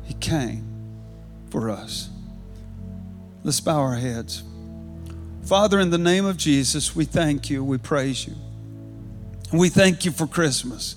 He 0.04 0.14
came 0.14 0.66
for 1.50 1.70
us. 1.70 2.10
Let's 3.42 3.60
bow 3.60 3.80
our 3.80 3.96
heads. 3.96 4.42
Father, 5.44 5.78
in 5.78 5.90
the 5.90 5.98
name 5.98 6.24
of 6.24 6.36
Jesus, 6.36 6.96
we 6.96 7.04
thank 7.04 7.50
you. 7.50 7.62
We 7.62 7.78
praise 7.78 8.26
you. 8.26 8.34
We 9.52 9.68
thank 9.68 10.04
you 10.04 10.10
for 10.10 10.26
Christmas. 10.26 10.96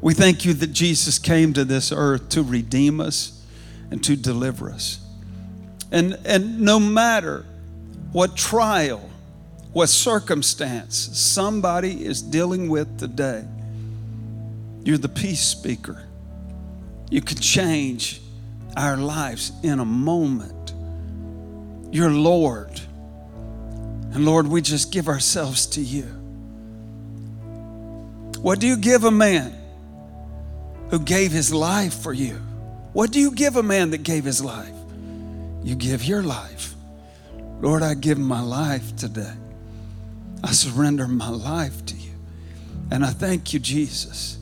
We 0.00 0.14
thank 0.14 0.44
you 0.44 0.52
that 0.54 0.72
Jesus 0.72 1.18
came 1.18 1.52
to 1.54 1.64
this 1.64 1.92
earth 1.92 2.28
to 2.30 2.42
redeem 2.42 3.00
us 3.00 3.44
and 3.90 4.02
to 4.04 4.16
deliver 4.16 4.70
us. 4.70 4.98
And, 5.90 6.18
and 6.24 6.60
no 6.60 6.80
matter 6.80 7.44
what 8.12 8.36
trial, 8.36 9.10
what 9.72 9.88
circumstance 9.88 10.96
somebody 10.96 12.04
is 12.04 12.22
dealing 12.22 12.68
with 12.68 12.98
today, 12.98 13.44
you're 14.84 14.98
the 14.98 15.08
peace 15.08 15.40
speaker. 15.40 16.04
You 17.10 17.20
can 17.20 17.36
change 17.36 18.21
our 18.76 18.96
lives 18.96 19.52
in 19.62 19.78
a 19.80 19.84
moment. 19.84 20.72
You're 21.94 22.10
Lord. 22.10 22.80
And 24.12 24.24
Lord, 24.24 24.46
we 24.46 24.62
just 24.62 24.92
give 24.92 25.08
ourselves 25.08 25.66
to 25.66 25.80
you. 25.80 26.04
What 28.40 28.58
do 28.60 28.66
you 28.66 28.76
give 28.76 29.04
a 29.04 29.10
man 29.10 29.56
who 30.90 30.98
gave 30.98 31.32
his 31.32 31.52
life 31.52 31.94
for 31.94 32.12
you? 32.12 32.34
What 32.92 33.12
do 33.12 33.20
you 33.20 33.30
give 33.30 33.56
a 33.56 33.62
man 33.62 33.90
that 33.90 34.02
gave 34.02 34.24
his 34.24 34.44
life? 34.44 34.74
You 35.62 35.74
give 35.74 36.04
your 36.04 36.22
life. 36.22 36.74
Lord, 37.60 37.82
I 37.82 37.94
give 37.94 38.18
my 38.18 38.40
life 38.40 38.96
today. 38.96 39.34
I 40.42 40.52
surrender 40.52 41.06
my 41.06 41.28
life 41.28 41.86
to 41.86 41.94
you. 41.94 42.10
And 42.90 43.04
I 43.04 43.10
thank 43.10 43.54
you, 43.54 43.60
Jesus 43.60 44.38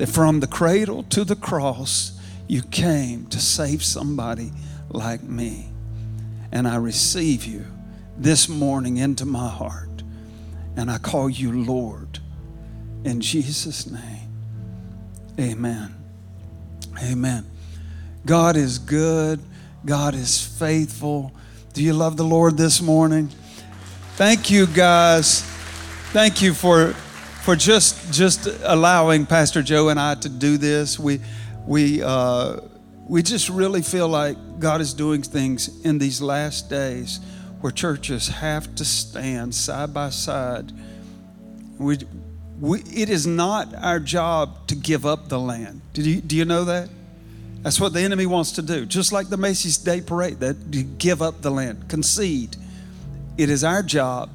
that 0.00 0.08
from 0.08 0.40
the 0.40 0.46
cradle 0.46 1.02
to 1.02 1.24
the 1.24 1.36
cross, 1.36 2.18
you 2.50 2.62
came 2.62 3.26
to 3.26 3.38
save 3.38 3.80
somebody 3.80 4.50
like 4.88 5.22
me. 5.22 5.68
And 6.50 6.66
I 6.66 6.76
receive 6.76 7.44
you 7.44 7.64
this 8.16 8.48
morning 8.48 8.96
into 8.96 9.24
my 9.24 9.48
heart. 9.48 10.02
And 10.76 10.90
I 10.90 10.98
call 10.98 11.30
you 11.30 11.62
Lord. 11.64 12.18
In 13.04 13.20
Jesus' 13.20 13.88
name, 13.88 14.28
amen. 15.38 15.94
Amen. 17.00 17.46
God 18.26 18.56
is 18.56 18.80
good, 18.80 19.38
God 19.86 20.16
is 20.16 20.42
faithful. 20.42 21.30
Do 21.72 21.84
you 21.84 21.92
love 21.92 22.16
the 22.16 22.24
Lord 22.24 22.56
this 22.56 22.82
morning? 22.82 23.28
Thank 24.16 24.50
you, 24.50 24.66
guys. 24.66 25.42
Thank 26.12 26.42
you 26.42 26.52
for 26.52 26.94
for 27.44 27.54
just 27.54 28.12
just 28.12 28.48
allowing 28.64 29.24
Pastor 29.24 29.62
Joe 29.62 29.88
and 29.88 30.00
I 30.00 30.16
to 30.16 30.28
do 30.28 30.58
this. 30.58 30.98
We 30.98 31.20
we 31.66 32.02
uh, 32.02 32.60
we 33.08 33.22
just 33.22 33.48
really 33.48 33.82
feel 33.82 34.08
like 34.08 34.36
God 34.58 34.80
is 34.80 34.94
doing 34.94 35.22
things 35.22 35.84
in 35.84 35.98
these 35.98 36.22
last 36.22 36.70
days 36.70 37.20
where 37.60 37.72
churches 37.72 38.28
have 38.28 38.74
to 38.76 38.84
stand 38.84 39.54
side 39.54 39.92
by 39.92 40.10
side. 40.10 40.72
We, 41.78 41.98
we, 42.60 42.80
it 42.82 43.08
is 43.08 43.26
not 43.26 43.74
our 43.74 43.98
job 43.98 44.68
to 44.68 44.76
give 44.76 45.04
up 45.04 45.28
the 45.28 45.38
land. 45.38 45.80
Do 45.92 46.02
you, 46.02 46.20
do 46.20 46.36
you 46.36 46.44
know 46.44 46.64
that? 46.64 46.88
That's 47.62 47.80
what 47.80 47.92
the 47.92 48.00
enemy 48.00 48.26
wants 48.26 48.52
to 48.52 48.62
do. 48.62 48.86
Just 48.86 49.12
like 49.12 49.28
the 49.28 49.36
Macy's 49.36 49.76
Day 49.76 50.00
Parade, 50.00 50.40
that 50.40 50.72
to 50.72 50.82
give 50.82 51.20
up 51.20 51.42
the 51.42 51.50
land, 51.50 51.88
concede. 51.88 52.56
It 53.36 53.50
is 53.50 53.64
our 53.64 53.82
job 53.82 54.30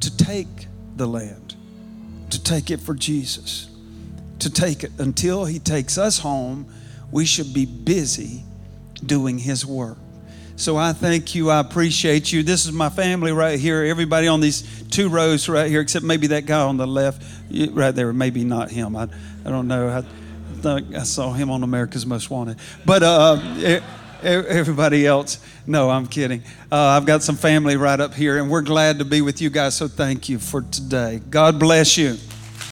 to 0.00 0.16
take 0.16 0.66
the 0.96 1.06
land 1.06 1.42
to 2.32 2.42
take 2.42 2.70
it 2.70 2.80
for 2.80 2.94
Jesus, 2.94 3.68
to 4.42 4.50
take 4.50 4.84
it 4.84 4.92
until 4.98 5.44
He 5.44 5.58
takes 5.58 5.98
us 5.98 6.18
home. 6.18 6.66
We 7.10 7.24
should 7.24 7.52
be 7.52 7.66
busy 7.66 8.44
doing 9.04 9.38
His 9.38 9.66
work. 9.66 9.98
So 10.56 10.76
I 10.76 10.92
thank 10.92 11.34
you. 11.34 11.50
I 11.50 11.60
appreciate 11.60 12.32
you. 12.32 12.42
This 12.42 12.66
is 12.66 12.72
my 12.72 12.88
family 12.88 13.32
right 13.32 13.58
here. 13.58 13.82
Everybody 13.82 14.28
on 14.28 14.40
these 14.40 14.62
two 14.90 15.08
rows 15.08 15.48
right 15.48 15.68
here, 15.68 15.80
except 15.80 16.04
maybe 16.04 16.28
that 16.28 16.46
guy 16.46 16.60
on 16.60 16.76
the 16.76 16.86
left, 16.86 17.22
right 17.70 17.94
there. 17.94 18.12
Maybe 18.12 18.44
not 18.44 18.70
him. 18.70 18.94
I, 18.94 19.08
I 19.44 19.50
don't 19.50 19.66
know. 19.66 19.88
I, 19.88 20.04
I 20.64 21.02
saw 21.02 21.32
him 21.32 21.50
on 21.50 21.62
America's 21.62 22.06
Most 22.06 22.30
Wanted. 22.30 22.58
But 22.84 23.02
uh, 23.02 23.80
everybody 24.22 25.06
else, 25.06 25.40
no, 25.66 25.90
I'm 25.90 26.06
kidding. 26.06 26.42
Uh, 26.70 26.76
I've 26.76 27.06
got 27.06 27.22
some 27.22 27.36
family 27.36 27.76
right 27.76 27.98
up 27.98 28.14
here, 28.14 28.38
and 28.38 28.50
we're 28.50 28.62
glad 28.62 28.98
to 29.00 29.04
be 29.04 29.20
with 29.20 29.40
you 29.40 29.50
guys. 29.50 29.76
So 29.76 29.88
thank 29.88 30.28
you 30.28 30.38
for 30.38 30.62
today. 30.62 31.20
God 31.30 31.58
bless 31.58 31.96
you. 31.96 32.16